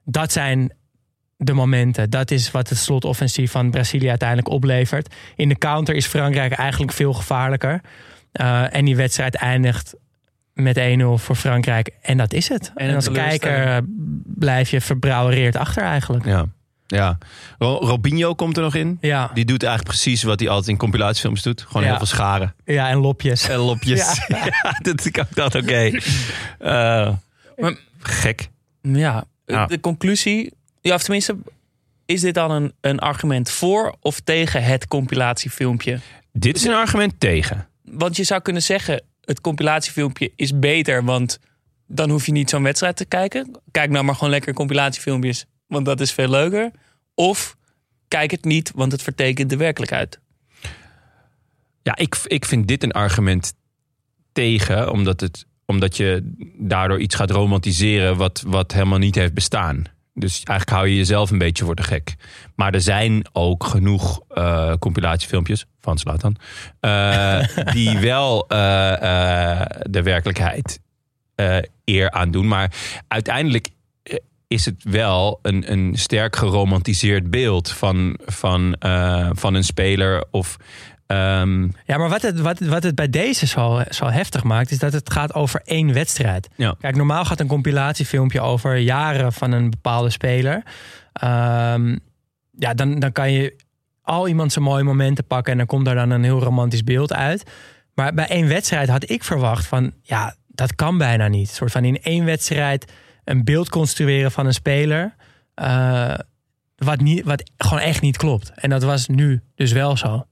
[0.05, 0.73] Dat zijn
[1.37, 2.11] de momenten.
[2.11, 5.15] Dat is wat het slotoffensief van Brazilië uiteindelijk oplevert.
[5.37, 7.81] In de counter is Frankrijk eigenlijk veel gevaarlijker.
[8.33, 9.95] Uh, en die wedstrijd eindigt
[10.53, 11.91] met 1-0 voor Frankrijk.
[12.03, 12.73] En dat is het.
[12.75, 13.77] En, een als kijker uh,
[14.25, 16.25] blijf je verbrouwereerd achter eigenlijk.
[16.25, 16.47] Ja.
[16.87, 17.19] Ja,
[17.59, 18.99] Ro- Robinho komt er nog in.
[19.01, 21.63] Ja, Die doet eigenlijk precies wat hij altijd in compilatiefilms doet.
[21.63, 21.89] Gewoon Ja.
[21.89, 22.55] heel veel scharen.
[22.65, 23.49] ja en lopjes.
[23.49, 24.21] En lopjes.
[24.29, 24.49] Ja,
[24.83, 25.91] dat ik ook dacht, oké.
[26.59, 27.13] Eh,
[28.01, 28.49] gek.
[28.83, 29.67] Ja, Ja.
[29.67, 30.53] de conclusie...
[30.81, 31.37] Ja, of tenminste,
[32.07, 35.99] is dit dan een, een argument voor of tegen het compilatiefilmpje?
[36.33, 37.69] Dit is een argument tegen.
[37.83, 41.39] Want je zou kunnen zeggen, het compilatiefilmpje is beter, want
[41.87, 43.61] dan hoef je niet zo'n wedstrijd te kijken.
[43.71, 46.71] Kijk nou maar gewoon lekker compilatiefilmpjes, want dat is veel leuker.
[47.15, 47.57] Of
[48.09, 50.21] kijk het niet, want het vertekent de werkelijkheid.
[51.83, 53.55] Ja, ik, ik vind dit een argument
[54.33, 59.85] tegen, omdat, het, omdat je daardoor iets gaat romantiseren wat, wat helemaal niet heeft bestaan.
[60.19, 62.15] Dus eigenlijk hou je jezelf een beetje voor de gek.
[62.55, 66.37] Maar er zijn ook genoeg eh, compilatiefilmpjes van Zlatan.
[66.81, 70.81] eh, die wel eh, de werkelijkheid
[71.85, 72.49] eer aan doen.
[72.49, 72.73] Maar
[73.09, 73.69] uiteindelijk
[74.49, 80.25] is het wel een, een sterk geromantiseerd beeld van, van, eh, van een speler.
[80.31, 80.57] Of
[81.07, 84.79] ehm, Ja, maar wat het, wat, wat het bij deze zo, zo heftig maakt, is
[84.79, 86.49] dat het gaat over één wedstrijd.
[86.57, 86.75] Ja.
[86.81, 90.63] Kijk, normaal gaat een compilatiefilmpje over jaren van een bepaalde speler.
[91.13, 91.97] Ehm,
[92.51, 93.57] ja, dan, dan kan je
[94.03, 97.13] al iemand zijn mooie momenten pakken en dan komt er dan een heel romantisch beeld
[97.13, 97.51] uit.
[97.95, 101.49] Maar bij één wedstrijd had ik verwacht van, ja, dat kan bijna niet.
[101.49, 102.93] Een soort van in één wedstrijd
[103.27, 105.15] een beeld construeren van een speler.
[105.55, 106.15] eh,
[106.77, 108.51] wat, niet, wat gewoon echt niet klopt.
[108.55, 110.27] En dat was nu dus wel zo.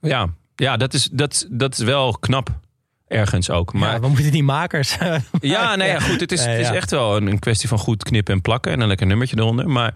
[0.00, 2.60] ja, ja dat, is, dat, dat is wel knap.
[3.06, 3.72] Ergens ook.
[3.72, 4.96] Maar we moeten die makers.
[5.40, 6.20] Ja, nee, ja, goed.
[6.20, 8.72] Het is, het is echt wel een, een kwestie van goed knippen en plakken.
[8.72, 9.68] En een lekker nummertje eronder.
[9.68, 9.94] Maar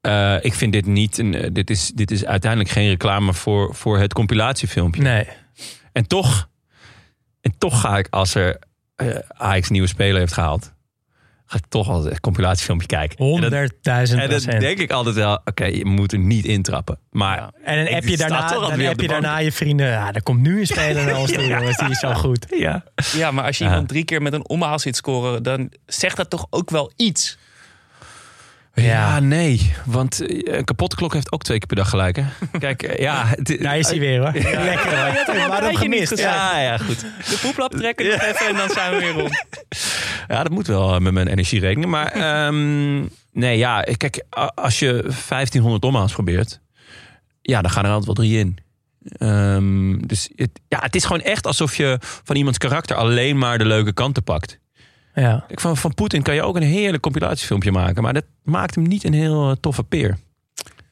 [0.00, 1.18] eh, ik vind dit niet...
[1.18, 5.02] Een, eh, dit, is, dit is uiteindelijk geen reclame voor, voor het compilatiefilmpje.
[5.02, 5.28] nee.
[5.92, 6.48] En toch...
[7.40, 8.58] En toch ga ik, als er
[8.96, 10.72] eh Ajax nieuwe speler heeft gehaald...
[11.52, 13.18] ga ik toch altijd het compilatiefilmpje kijken.
[13.18, 15.40] En dat- Honderdduizend En dan denk ik altijd wel...
[15.44, 16.98] Oké, je moet er niet intrappen.
[17.10, 17.52] Maar Ja.
[17.64, 19.86] En app je daarna, dan de je daarna je vrienden.
[19.86, 21.76] Ja, er komt nu een speler naar ons toe, jongens.
[21.76, 22.46] Die is zo goed.
[22.56, 22.84] ja...
[23.16, 23.70] Ja, maar als je Ja.
[23.70, 27.38] iemand drie keer met een omhaal ziet scoren, dan zegt dat toch ook wel iets.
[28.74, 29.72] Ja, nee.
[29.84, 32.24] Want eh, een kapotte klok heeft ook twee keer per dag gelijk, hè?
[32.58, 33.34] Kijk, eh, ja...
[33.60, 34.32] Daar is hij weer hoor.
[34.64, 35.06] Lekker hoor.
[35.06, 36.18] je hebt hem al een Waarom gemist?
[36.18, 37.00] Ja, ja, goed.
[37.00, 39.44] De poeplap trekken nog even en dan zijn we weer rond.
[40.28, 41.90] Ja, dat moet wel met mijn energierekening.
[41.90, 43.00] Maar ehm,
[43.32, 46.60] nee, ja, kijk, als je 1500 omhaals probeert,
[47.42, 48.58] ja, dan gaan er altijd wel drie in.
[49.04, 53.58] Ehm, dus het, ja, het is gewoon echt alsof je van iemands karakter alleen maar
[53.58, 54.58] de leuke kanten pakt.
[55.14, 55.44] Ja.
[55.46, 58.84] Kijk, van, van Poetin kan je ook een heerlijk compilatiefilmpje maken, maar dat maakt hem
[58.84, 60.18] niet een heel eh, toffe peer.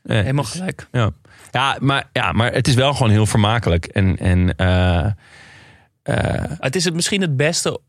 [0.02, 0.88] Eh, Helemaal dus- gelijk.
[0.92, 1.10] ja.
[1.50, 3.84] Ja, maar, ja, maar het is wel gewoon heel vermakelijk.
[3.86, 5.06] En, en eh,
[6.58, 7.80] Het is het misschien het beste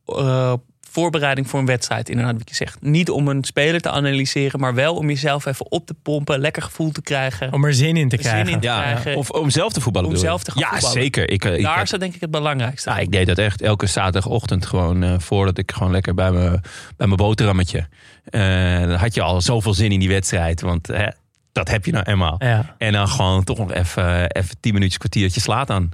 [0.92, 2.82] voorbereiding voor een wedstrijd, inderdaad, wat je zegt.
[2.82, 6.62] Niet om een speler te analyseren, maar wel om jezelf even op te pompen, lekker
[6.62, 7.54] gevoel te krijgen.
[7.54, 8.52] Om er zin in te Zin krijgen.
[8.54, 9.16] in te ja, krijgen.
[9.16, 10.10] of om zelf te voetballen.
[10.10, 11.02] Om zelf te gaan Ja, voetballen.
[11.02, 11.30] zeker.
[11.30, 12.90] Ik, eh, ik Daar is dat denk ik het belangrijkste.
[12.90, 16.52] Ja, ik deed dat echt elke zaterdagochtend gewoon eh, voordat ik gewoon lekker bij mijn
[16.98, 17.88] bij mijn boterhammetje.
[18.26, 18.42] eh,
[18.80, 21.08] dan had je al zoveel zin in die wedstrijd, want hè,
[21.52, 22.36] dat heb je nou eenmaal.
[22.40, 22.76] Ja.
[22.78, 25.90] En dan gewoon toch nog even, even tien minuutjes, kwartiertje slaat aan.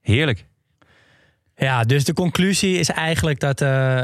[0.00, 0.44] Heerlijk.
[1.56, 4.00] ja, dus de conclusie is eigenlijk dat eh,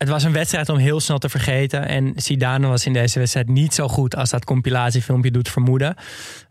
[0.00, 1.88] het was een wedstrijd om heel snel te vergeten.
[1.88, 5.94] En Zidane was in deze wedstrijd niet zo goed als dat compilatiefilmpje doet vermoeden.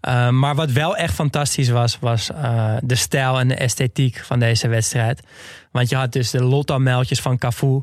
[0.02, 4.39] Eh, maar wat wel echt fantastisch was, was eh, de stijl en de esthetiek van
[4.39, 5.24] deze wedstrijd.
[5.72, 7.82] Want je had dus de Lotto-meldjes van Cafu.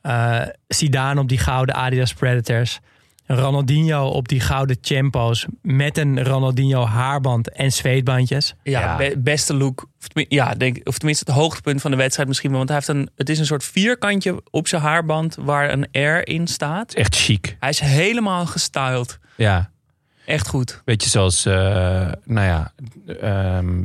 [0.00, 2.80] eh Zidane op die gouden Adidas Predators.
[3.26, 8.54] Ronaldinho op die gouden Champo's met een Ronaldinho haarband en zweetbandjes.
[8.62, 8.96] Ja, Ja.
[8.96, 9.88] be- beste look.
[10.00, 12.58] Of, ja, denk, of tenminste het hoogtepunt van de wedstrijd misschien wel.
[12.58, 16.28] Want hij heeft een, het is een soort vierkantje op zijn haarband waar een R
[16.28, 16.94] in staat.
[16.94, 17.56] Echt chic.
[17.60, 19.18] Hij is helemaal gestyled.
[19.36, 19.70] Ja.
[20.26, 20.82] Echt goed.
[20.84, 21.54] Weet je, zoals eh,
[22.24, 22.72] nou ja,
[23.20, 23.84] ehm,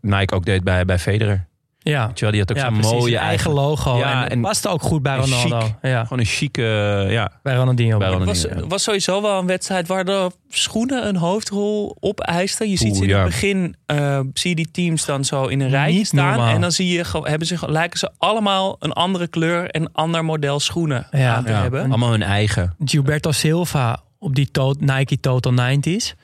[0.00, 1.46] Nike ook deed bij, bij Federer.
[1.84, 2.92] Ja, Weet je wel, die had ook ja zo'n precies.
[2.92, 3.96] mooie eigen logo.
[3.98, 5.60] Ja, en en- paste ook goed bij Ronaldo.
[5.60, 5.74] chic.
[5.82, 6.62] Ja, Gewoon een chique,
[7.06, 7.32] eh, ja.
[7.42, 7.98] bij Ronaldinho.
[7.98, 8.48] Bij Het Ronaldinho.
[8.54, 8.66] was, ja.
[8.68, 12.70] was sowieso wel een wedstrijd waar de schoenen een hoofdrol opeisten.
[12.70, 15.68] Je ziet ze in het begin, eh, zie je die teams dan zo in een
[15.68, 16.26] rijtje Niet staan.
[16.28, 16.54] normaal.
[16.54, 20.60] En dan zie je, hebben ze, lijken ze allemaal een andere kleur en ander model
[20.60, 21.34] schoenen Ja.
[21.34, 21.84] aan te Ja, hebben.
[21.84, 22.74] Allemaal hun eigen.
[22.84, 26.14] Gilberto Silva op die to- Nike Total 90s.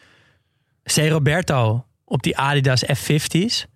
[0.94, 0.96] C.
[1.10, 3.66] Roberto op die Adidas F50's.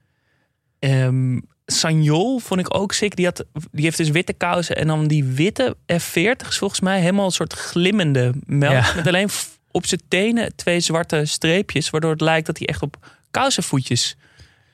[0.78, 1.38] Ehm
[1.72, 3.16] Sanjol vond ik ook sick.
[3.16, 7.00] Die, had, die heeft dus witte kousen en dan die witte F40's volgens mij.
[7.00, 8.72] Helemaal een soort glimmende melk.
[8.72, 8.92] Ja.
[8.96, 9.28] Met alleen
[9.70, 11.90] op zijn tenen twee zwarte streepjes.
[11.90, 12.96] Waardoor het lijkt dat hij echt op
[13.30, 14.16] kousenvoetjes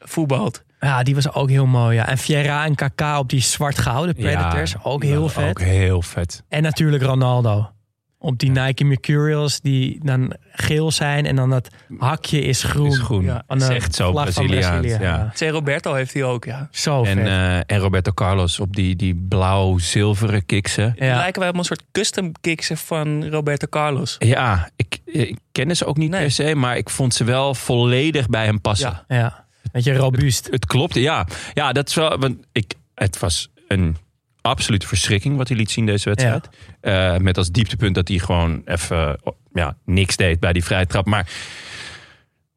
[0.00, 0.62] voetbalt.
[0.80, 1.96] Ja, die was ook heel mooi.
[1.96, 2.08] Ja.
[2.08, 4.72] En Vieira en Kaká op die zwart-gouden Predators.
[4.72, 5.48] Ja, ook heel vet.
[5.48, 6.42] Ook heel vet.
[6.48, 7.70] En natuurlijk Ronaldo.
[8.20, 11.26] Op die Nike Mercurials die dan geel zijn.
[11.26, 12.86] En dan dat hakje is groen.
[12.86, 13.24] Is groen.
[13.24, 14.86] Ja, is echt zo Braziliaans.
[14.86, 15.32] Brazilië, ja.
[15.34, 15.40] C.
[15.40, 16.68] Roberto heeft hij ook, ja.
[16.70, 20.92] Zo En, eh, en Roberto Carlos op die, die blauw-zilveren kiksen.
[20.96, 21.16] Die ja.
[21.16, 24.16] lijken wij op een soort custom kicks van Roberto Carlos.
[24.18, 26.20] Ja, ik, ik kende ze ook niet Nee.
[26.20, 29.02] per se, maar ik vond ze wel volledig bij hem passen.
[29.08, 29.16] Ja.
[29.16, 29.46] ja.
[29.72, 30.48] Weet je, robuust.
[30.50, 31.26] Het klopte, ja.
[31.54, 32.18] Ja, dat is wel.
[32.18, 33.96] Want ik, het was een
[34.40, 36.48] absolute verschrikking wat hij liet zien deze wedstrijd.
[36.80, 40.86] Eh, met als dieptepunt dat hij gewoon even oh, ja, niks deed bij die vrije
[40.86, 41.06] trap.
[41.06, 41.28] Maar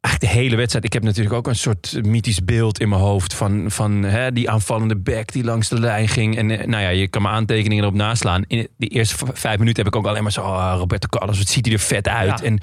[0.02, 0.84] eigenlijk de hele wedstrijd.
[0.84, 4.50] Ik heb natuurlijk ook een soort mythisch beeld in mijn hoofd van, van hè, die
[4.50, 6.36] aanvallende back die langs de lijn ging.
[6.36, 8.44] En eh, nou ja, je kan mijn aantekeningen erop naslaan.
[8.46, 11.48] In de eerste vijf minuten heb ik ook alleen maar zo, ah, Roberto Carlos, wat
[11.48, 12.38] ziet hij er vet uit.
[12.40, 12.44] Ja.
[12.44, 12.58] En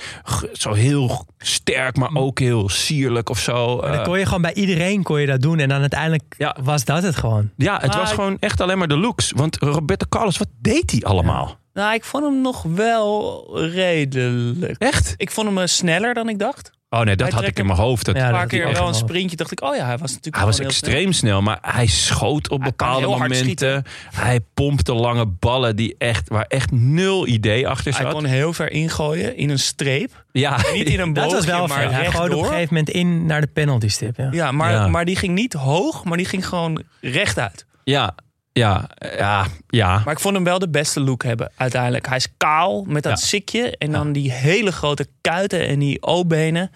[0.53, 3.75] zo heel sterk, maar ook heel sierlijk of zo.
[3.77, 5.59] Maar dan Eh, kon je gewoon bij iedereen kon je dat doen.
[5.59, 6.55] En dan uiteindelijk Ja.
[6.63, 7.49] was dat het gewoon.
[7.57, 9.31] ja, het Maar was gewoon echt alleen maar de looks.
[9.35, 11.57] Want Roberto Carlos, wat deed hij allemaal?
[11.73, 14.75] Nou, ik vond hem nog wel redelijk.
[14.81, 15.13] Echt?
[15.17, 16.71] Ik vond hem eh, sneller dan ik dacht.
[16.91, 18.05] Oh nee, dat Hij had ik in mijn hoofd.
[18.05, 19.35] Dat, Ja, Een dat paar keer wel een sprintje.
[19.35, 22.61] Dacht ik, oh ja, hij was natuurlijk Hij was extreem snel, maar hij schoot op
[22.61, 23.83] Hij kan bepaalde momenten.
[24.15, 28.13] Hij pompte lange ballen die echt, waar echt nul idee achter Hij zat.
[28.13, 30.23] kon heel ver ingooien in een streep.
[30.31, 31.91] ja, Niet in een Dat boogje, was wel maar.
[31.93, 34.17] Hij gooide op een gegeven moment in naar de penalty stip.
[34.17, 34.27] Ja.
[34.31, 34.87] Ja, maar, Ja.
[34.87, 37.65] maar die ging niet hoog, maar die ging gewoon rechtuit.
[37.83, 38.15] ja,
[38.51, 40.01] ja, ja, ja.
[40.05, 42.07] Maar ik vond hem wel de beste look hebben uiteindelijk.
[42.07, 43.25] Hij is kaal met dat Ja.
[43.25, 46.71] sikje en dan die hele grote kuiten en die O-benen.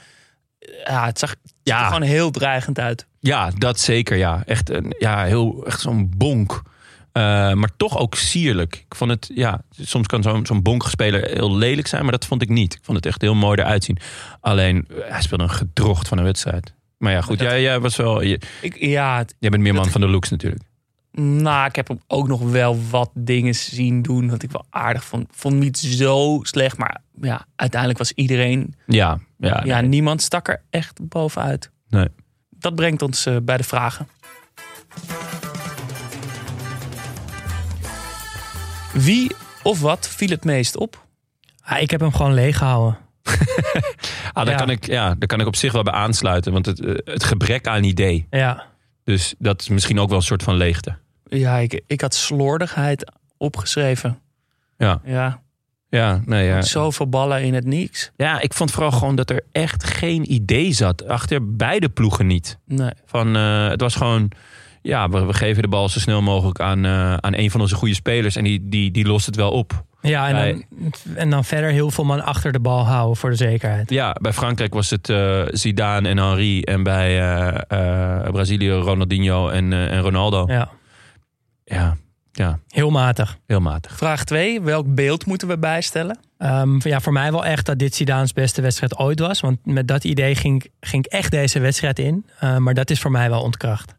[0.85, 1.79] Ja, het zag, het zag Ja.
[1.79, 3.07] er gewoon heel dreigend uit.
[3.19, 4.43] Ja, dat zeker, ja.
[4.45, 6.61] Echt, een, ja, heel, echt zo'n bonk.
[7.11, 7.21] Eh,
[7.53, 8.75] maar toch ook sierlijk.
[8.89, 12.41] Ik vond het, ja, soms kan zo'n zo'n bonkenspeler heel lelijk zijn, maar dat vond
[12.41, 12.73] ik niet.
[12.73, 13.97] Ik vond het echt heel mooi eruit zien.
[14.39, 16.73] Alleen, eh, hij speelde een gedrocht van een wedstrijd.
[16.97, 19.83] Maar ja, goed, Dat- jij, jij was wel, je- Ik, ja, jij bent meer man
[19.83, 20.61] Dat- van de looks natuurlijk.
[21.21, 25.03] Nou, ik heb hem ook nog wel wat dingen zien doen dat ik wel aardig
[25.05, 25.23] vond.
[25.23, 28.75] Ik vond niet zo slecht, maar ja, uiteindelijk was iedereen...
[28.85, 29.89] Ja, ja, Ja, nee.
[29.89, 31.71] niemand stak er echt bovenuit.
[31.89, 32.07] Nee.
[32.49, 34.07] Dat brengt ons eh, bij de vragen.
[38.93, 39.31] Wie
[39.63, 41.05] of wat viel het meest op?
[41.61, 42.97] Ah, ik heb hem gewoon leeg gehouden.
[44.33, 44.59] Ah, daar, Ja.
[44.59, 46.51] kan ik, ja, daar kan ik op zich wel bij aansluiten.
[46.53, 48.27] Want het, eh, het gebrek aan idee.
[48.29, 48.63] Ja.
[49.03, 50.97] Dus dat is misschien ook wel een soort van leegte.
[51.37, 54.19] Ja, ik, ik had slordigheid opgeschreven.
[54.77, 55.41] Ja, Ja,
[55.89, 56.61] ja, nee, ja.
[56.61, 58.11] zoveel ballen in het niks.
[58.15, 61.07] ja, ik vond vooral gewoon dat er echt geen idee zat.
[61.07, 62.59] Achter beide ploegen niet.
[62.65, 62.91] Nee.
[63.05, 64.31] Van, eh, het was gewoon,
[64.81, 67.75] ja, we, we geven de bal zo snel mogelijk aan, eh, aan een van onze
[67.75, 68.35] goede spelers.
[68.35, 69.83] En die, die, die lost het wel op.
[70.01, 73.35] Ja, en dan, en dan verder heel veel man achter de bal houden voor de
[73.35, 73.89] zekerheid.
[73.89, 76.61] Ja, bij Frankrijk was het eh, Zidane en Henri.
[76.61, 80.45] En bij eh, eh, Brazilië Ronaldinho en, eh, en Ronaldo.
[80.47, 80.69] Ja,
[81.73, 81.97] Ja,
[82.31, 83.37] ja, heel matig.
[83.47, 83.97] heel matig.
[83.97, 84.61] Vraag 2.
[84.61, 86.19] Welk beeld moeten we bijstellen?
[86.37, 89.39] Ehm, ja, voor mij wel echt dat dit Zidane's beste wedstrijd ooit was.
[89.39, 92.25] Want met dat idee ging, ging ik echt deze wedstrijd in.
[92.39, 93.95] Eh, maar dat is voor mij wel ontkracht.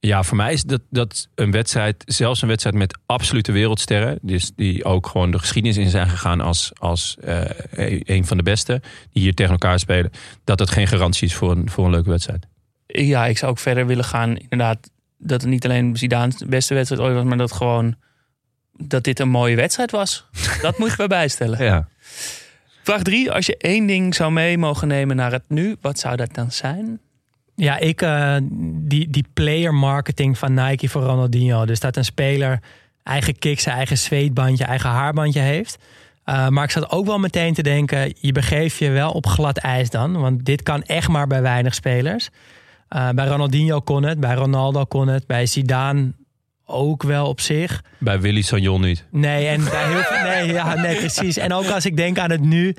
[0.00, 4.52] Ja, voor mij is dat, dat een wedstrijd, zelfs een wedstrijd met absolute wereldsterren, dus
[4.56, 8.80] die ook gewoon de geschiedenis in zijn gegaan als, als eh, een van de beste,
[9.12, 10.10] die hier tegen elkaar spelen,
[10.44, 12.46] dat het geen garantie is voor een, voor een leuke wedstrijd.
[12.86, 14.36] Ja, ik zou ook verder willen gaan.
[14.36, 14.90] Inderdaad,
[15.22, 17.94] dat het niet alleen Zidane's beste wedstrijd ooit was, maar dat gewoon
[18.76, 20.26] dat dit een mooie wedstrijd was.
[20.62, 21.64] Dat moeten we bijstellen.
[21.64, 21.88] Ja.
[22.82, 23.32] Vraag 3.
[23.32, 26.52] Als je één ding zou mee mogen nemen naar het nu, wat zou dat dan
[26.52, 27.00] zijn?
[27.54, 31.64] Ja, ik, eh, die, die player marketing van Nike voor Ronaldinho.
[31.64, 32.60] Dus dat een speler
[33.02, 35.78] eigen kick, zijn eigen zweetbandje, eigen haarbandje heeft.
[36.24, 39.58] Eh, maar ik zat ook wel meteen te denken, je begeeft je wel op glad
[39.58, 40.20] ijs dan.
[40.20, 42.30] Want dit kan echt maar bij weinig spelers.
[42.92, 46.12] Eh, bij Ronaldinho kon het, bij Ronaldo kon het, bij Zidane
[46.64, 47.82] ook wel op zich.
[47.98, 49.04] Bij Willy Sagnol niet.
[49.10, 51.36] Nee, en bij heel veel, nee, ja, nee, precies.
[51.36, 52.76] En ook als ik denk aan het nu.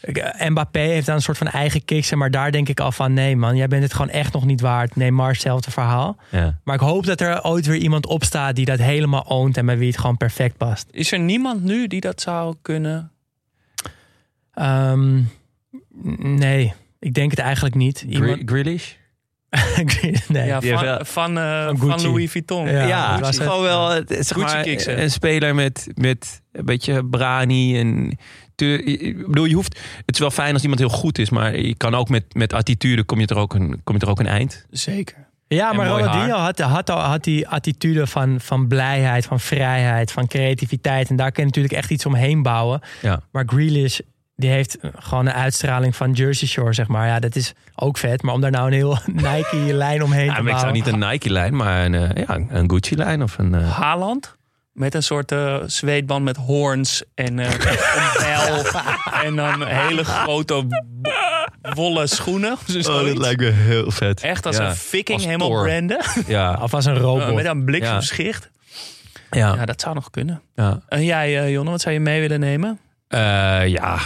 [0.00, 2.18] eh, Mbappé heeft dan een soort van eigen kiksen.
[2.18, 4.60] Maar daar denk ik al van: nee, man, jij bent het gewoon echt nog niet
[4.60, 4.96] waard.
[4.96, 6.16] Neymar, hetzelfde verhaal.
[6.30, 6.58] Ja.
[6.64, 9.56] Maar ik hoop dat er ooit weer iemand opstaat die dat helemaal oont.
[9.56, 10.88] En bij wie het gewoon perfect past.
[10.90, 13.10] Is er niemand nu die dat zou kunnen?
[14.52, 15.22] Ehm,
[16.18, 18.04] nee, ik denk het eigenlijk niet.
[18.08, 18.92] Iemand, Grealish?
[20.28, 20.46] nee.
[20.46, 22.06] Ja, die heeft van, wel- van, eh, Van van, Gucci.
[22.06, 22.68] Louis Vuitton.
[22.68, 23.46] Ja, Ja, was het.
[23.46, 27.78] gewoon wel het, zeg maar, kicks, een speler met, met een beetje brani.
[27.78, 28.18] En
[28.54, 31.58] te, ik bedoel, je hoeft, het is wel fijn als iemand heel goed is, maar
[31.58, 34.20] je kan ook met, met attitude kom je er ook een, kom je er ook
[34.20, 34.66] een eind.
[34.70, 35.24] Zeker.
[35.48, 40.12] Ja, En maar Ronaldinho had, had, al- had die attitude van, van blijheid, van vrijheid,
[40.12, 41.08] van creativiteit.
[41.10, 42.80] En daar kun je natuurlijk echt iets omheen bouwen.
[43.02, 43.20] Ja.
[43.32, 43.98] Maar Grealish,
[44.36, 47.06] die heeft gewoon een uitstraling van Jersey Shore, zeg maar.
[47.06, 48.22] Ja, dat is ook vet.
[48.22, 48.98] Maar om daar nou een heel
[49.32, 50.72] Nike-lijn omheen Ja, te maar ik zou bouwen...
[50.72, 53.54] niet een Nike-lijn, maar een, eh, ja, een Gucci-lijn of een...
[53.54, 54.34] eh, Haaland.
[54.72, 57.58] Met een soort eh, zweetband met hoorns en eh, een
[58.18, 58.64] bijl.
[59.24, 60.66] en dan hele grote
[61.74, 62.52] wollen schoenen.
[62.52, 63.36] of zo- zoiets.
[63.36, 64.20] me heel vet.
[64.20, 65.62] Echt als Ja, een viking als helemaal Thor.
[65.64, 66.00] branden.
[66.26, 67.34] Ja, Of als een robot.
[67.34, 68.50] met een bliksemschicht.
[69.30, 70.40] ja, Ja, dat zou nog kunnen.
[70.54, 70.80] ja.
[70.88, 72.78] En jij, Jonne, wat zou je mee willen nemen?
[73.08, 73.98] Eh, ja,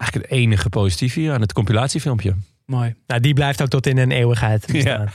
[0.00, 2.34] eigenlijk het enige positief hier aan het compilatiefilmpje.
[2.66, 2.94] Mooi.
[3.06, 5.08] Nou, die blijft ook tot in een eeuwigheid bestaan.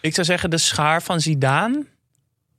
[0.00, 1.86] Ik zou zeggen, de schaar van Zidane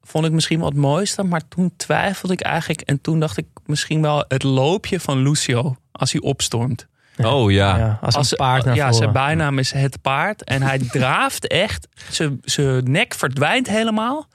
[0.02, 1.24] vond ik misschien wel het mooiste.
[1.24, 2.82] Maar toen twijfelde ik eigenlijk.
[2.82, 6.88] En toen dacht ik misschien wel het loopje van Lucio als hij opstormt.
[7.18, 7.78] Oh ja.
[7.78, 8.98] Ja, als een Als- paard naar ja, voren.
[8.98, 10.44] zijn bijnaam is het paard.
[10.44, 11.88] En hij draaft echt.
[12.10, 14.28] Zijn- Zijn nek verdwijnt helemaal.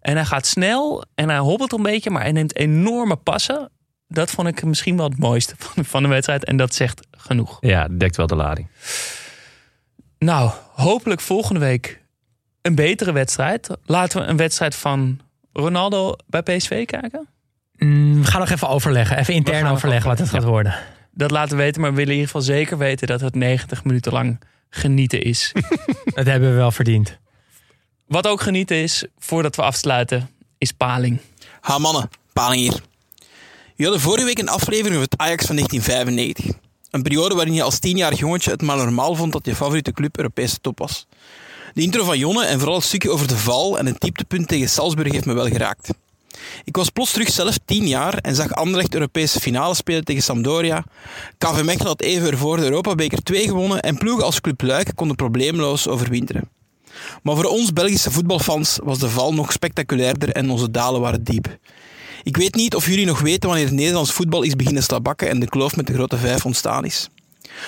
[0.00, 3.70] En hij gaat snel en hij hobbelt een beetje, maar hij neemt enorme passen.
[4.12, 6.44] Dat vond ik misschien wel het mooiste van, van de wedstrijd.
[6.44, 7.56] En dat zegt genoeg.
[7.60, 8.68] Ja, dekt wel de lading.
[10.18, 12.00] Nou, hopelijk volgende week
[12.62, 13.68] een betere wedstrijd.
[13.84, 15.20] Laten we een wedstrijd van
[15.52, 17.28] Ronaldo bij PSV kijken.
[17.76, 19.18] Mm, we gaan nog even overleggen.
[19.18, 20.74] Even intern overleggen wat het gaat worden.
[21.10, 23.84] Dat laten we weten, maar we willen in ieder geval zeker weten dat het 90
[23.84, 24.40] minuten lang
[24.70, 25.52] genieten is.
[26.14, 27.18] Dat hebben we wel verdiend.
[28.06, 31.20] Wat ook genieten is, voordat we afsluiten, is paling.
[31.60, 32.80] Ha mannen, Paling hier.
[33.74, 36.60] Je hadden vorige week een aflevering over het Ajax van 1995.
[36.90, 40.16] Een periode waarin je als tienjarig jongetje het maar normaal vond dat je favoriete club
[40.16, 41.06] Europese top was.
[41.74, 44.68] De intro van Jonne en vooral het stukje over de val en het dieptepunt tegen
[44.68, 45.90] Salzburg heeft me wel geraakt.
[46.64, 50.84] Ik was plots terug zelf tien jaar en zag Anderlecht Europese finale spelen tegen Sampdoria.
[51.38, 55.16] KV Mechelen had even ervoor de Europabeker 2 gewonnen en ploegen als Club Luik konden
[55.16, 56.48] probleemloos overwinteren.
[57.22, 61.58] Maar voor ons Belgische voetbalfans was de val nog spectaculairder en onze dalen waren diep.
[62.22, 65.40] Ik weet niet of jullie nog weten wanneer het Nederlands voetbal is beginnen slabakken en
[65.40, 67.08] de kloof met de grote vijf ontstaan is.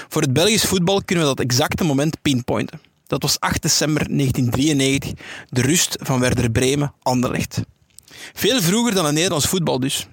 [0.09, 2.81] Voor het Belgisch voetbal kunnen we dat exacte moment pinpointen.
[3.07, 5.13] Dat was 8 december 1993,
[5.49, 7.61] de rust van Werder Bremen, Anderlecht.
[8.33, 10.09] Veel vroeger dan het Nederlands voetbal dus.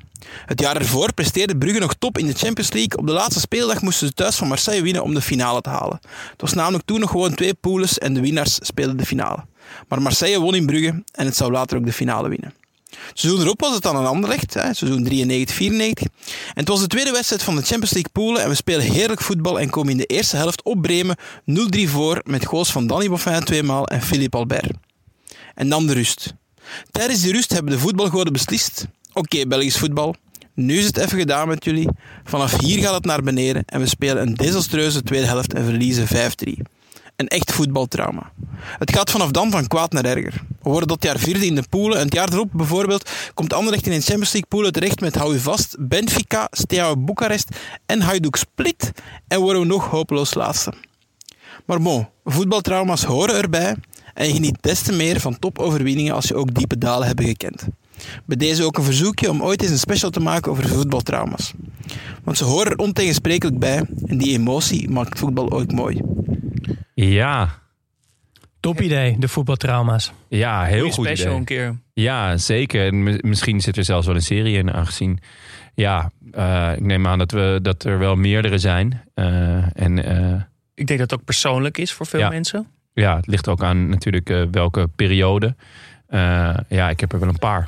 [0.46, 2.98] Het jaar ervoor presteerde Brugge nog top in de Champions League.
[2.98, 6.00] Op de laatste speeldag moesten ze thuis van Marseille winnen om de finale te halen.
[6.32, 9.46] Het was namelijk toen nog gewoon twee poules en de winnaars speelden de finale.
[9.88, 12.54] Maar Marseille won in Brugge en het zou later ook de finale winnen.
[13.14, 16.08] Seizoen erop was het dan een Anderlecht, hè, seizoen 93-94.
[16.47, 19.22] En het was de tweede wedstrijd van de Champions League poelen en we spelen heerlijk
[19.22, 23.10] voetbal en komen in de eerste helft op Bremen 0-3 voor met goals van Danny
[23.10, 24.72] Boffin tweemaal en Philippe Albert.
[25.56, 26.34] En dan de rust.
[26.91, 28.86] Tijdens die rust hebben de voetbalgoden beslist.
[29.14, 30.16] Oké, Belgisch voetbal.
[30.54, 31.89] Nu is het even gedaan met jullie.
[32.24, 36.08] Vanaf hier gaat het naar beneden en we spelen een desastreuze tweede helft en verliezen
[36.08, 36.62] 5-3.
[37.22, 38.32] Een echt voetbaltrauma.
[38.78, 40.41] Het gaat vanaf dan van kwaad naar erger.
[40.61, 43.86] We worden dat jaar vierde in de poelen en het jaar erop bijvoorbeeld komt Anderlecht
[43.86, 47.49] in een Champions League poelen terecht met, hou vast, Benfica, Steaua Boekarest
[47.86, 48.91] en Hajduk Split
[49.28, 50.74] en worden we nog hopeloos laatste.
[51.65, 53.76] Maar bon, voetbaltrauma's horen erbij
[54.13, 57.67] en je geniet des te meer van topoverwinningen als je ook diepe dalen hebt gekend.
[58.26, 61.54] Bij deze ook een verzoekje om ooit eens een special te maken over voetbaltrauma's.
[62.24, 66.02] Want ze horen er ontegensprekelijk bij en die emotie maakt voetbal ook mooi.
[66.93, 67.60] Ja,
[68.60, 70.12] Top idee, de voetbaltrauma's.
[70.30, 71.38] ja heel Goeie goed special idee.
[71.39, 71.76] een keer.
[71.93, 72.86] Ja, zeker.
[72.88, 75.20] En mi- misschien zit er zelfs wel een serie in, aangezien...
[75.76, 79.02] Ja, eh, ik neem aan dat, we, dat er wel meerdere zijn.
[79.14, 80.41] Eh, en eh,
[80.74, 82.30] Ik denk dat het ook persoonlijk is voor veel Ja.
[82.30, 82.68] mensen.
[82.93, 85.56] ja, het ligt ook aan natuurlijk welke periode.
[86.08, 87.68] Eh, ja, ik heb er wel een paar.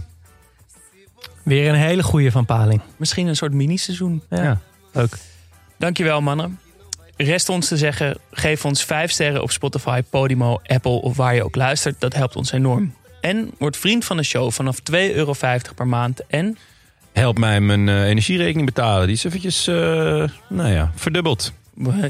[1.44, 2.82] Weer een hele goeie van Paling.
[2.98, 4.24] Misschien een soort mini-seizoen.
[4.30, 4.60] Ja.
[4.91, 5.18] leuk.
[5.78, 6.60] Dankjewel mannen.
[7.18, 11.44] Rest ons te zeggen, geef ons 5 sterren op Spotify, Podimo, Apple of waar je
[11.44, 12.00] ook luistert.
[12.00, 12.94] Dat helpt ons enorm.
[13.22, 15.34] En word vriend van de show vanaf 2,50 euro
[15.76, 16.22] per maand.
[16.28, 16.58] En
[17.14, 19.08] Help mij mijn eh, energierekening betalen.
[19.08, 19.76] Die is eventjes, eh,
[20.50, 21.54] nou ja, verdubbeld.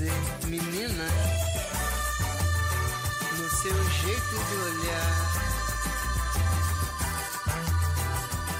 [0.01, 1.07] você, menina,
[3.37, 5.31] no seu jeito de olhar.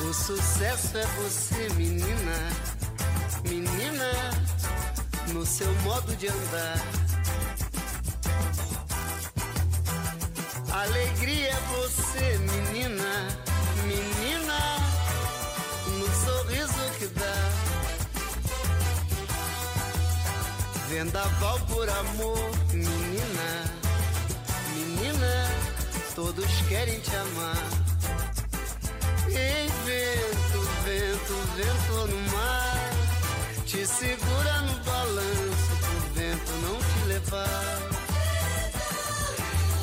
[0.08, 2.38] O sucesso é você, menina,
[3.50, 4.12] menina,
[5.34, 6.78] no seu modo de andar.
[10.72, 13.51] Alegria é você, menina,
[20.92, 23.64] Vendaval por amor, menina,
[24.76, 25.50] menina,
[26.13, 27.63] todos querem te amar.
[29.30, 32.89] Ei, vento, vento, vento no mar,
[33.66, 37.89] te segura no balanço pro vento não te levar.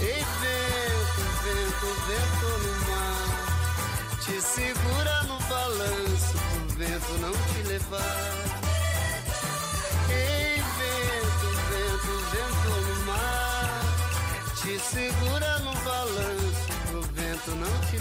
[0.03, 8.48] Ei, vento, vento, vento no mar, te segura no balanço pro vento não te levar.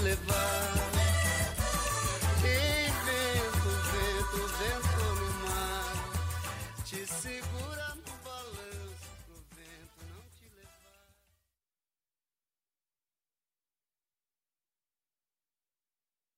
[0.07, 0.56] Boulevard.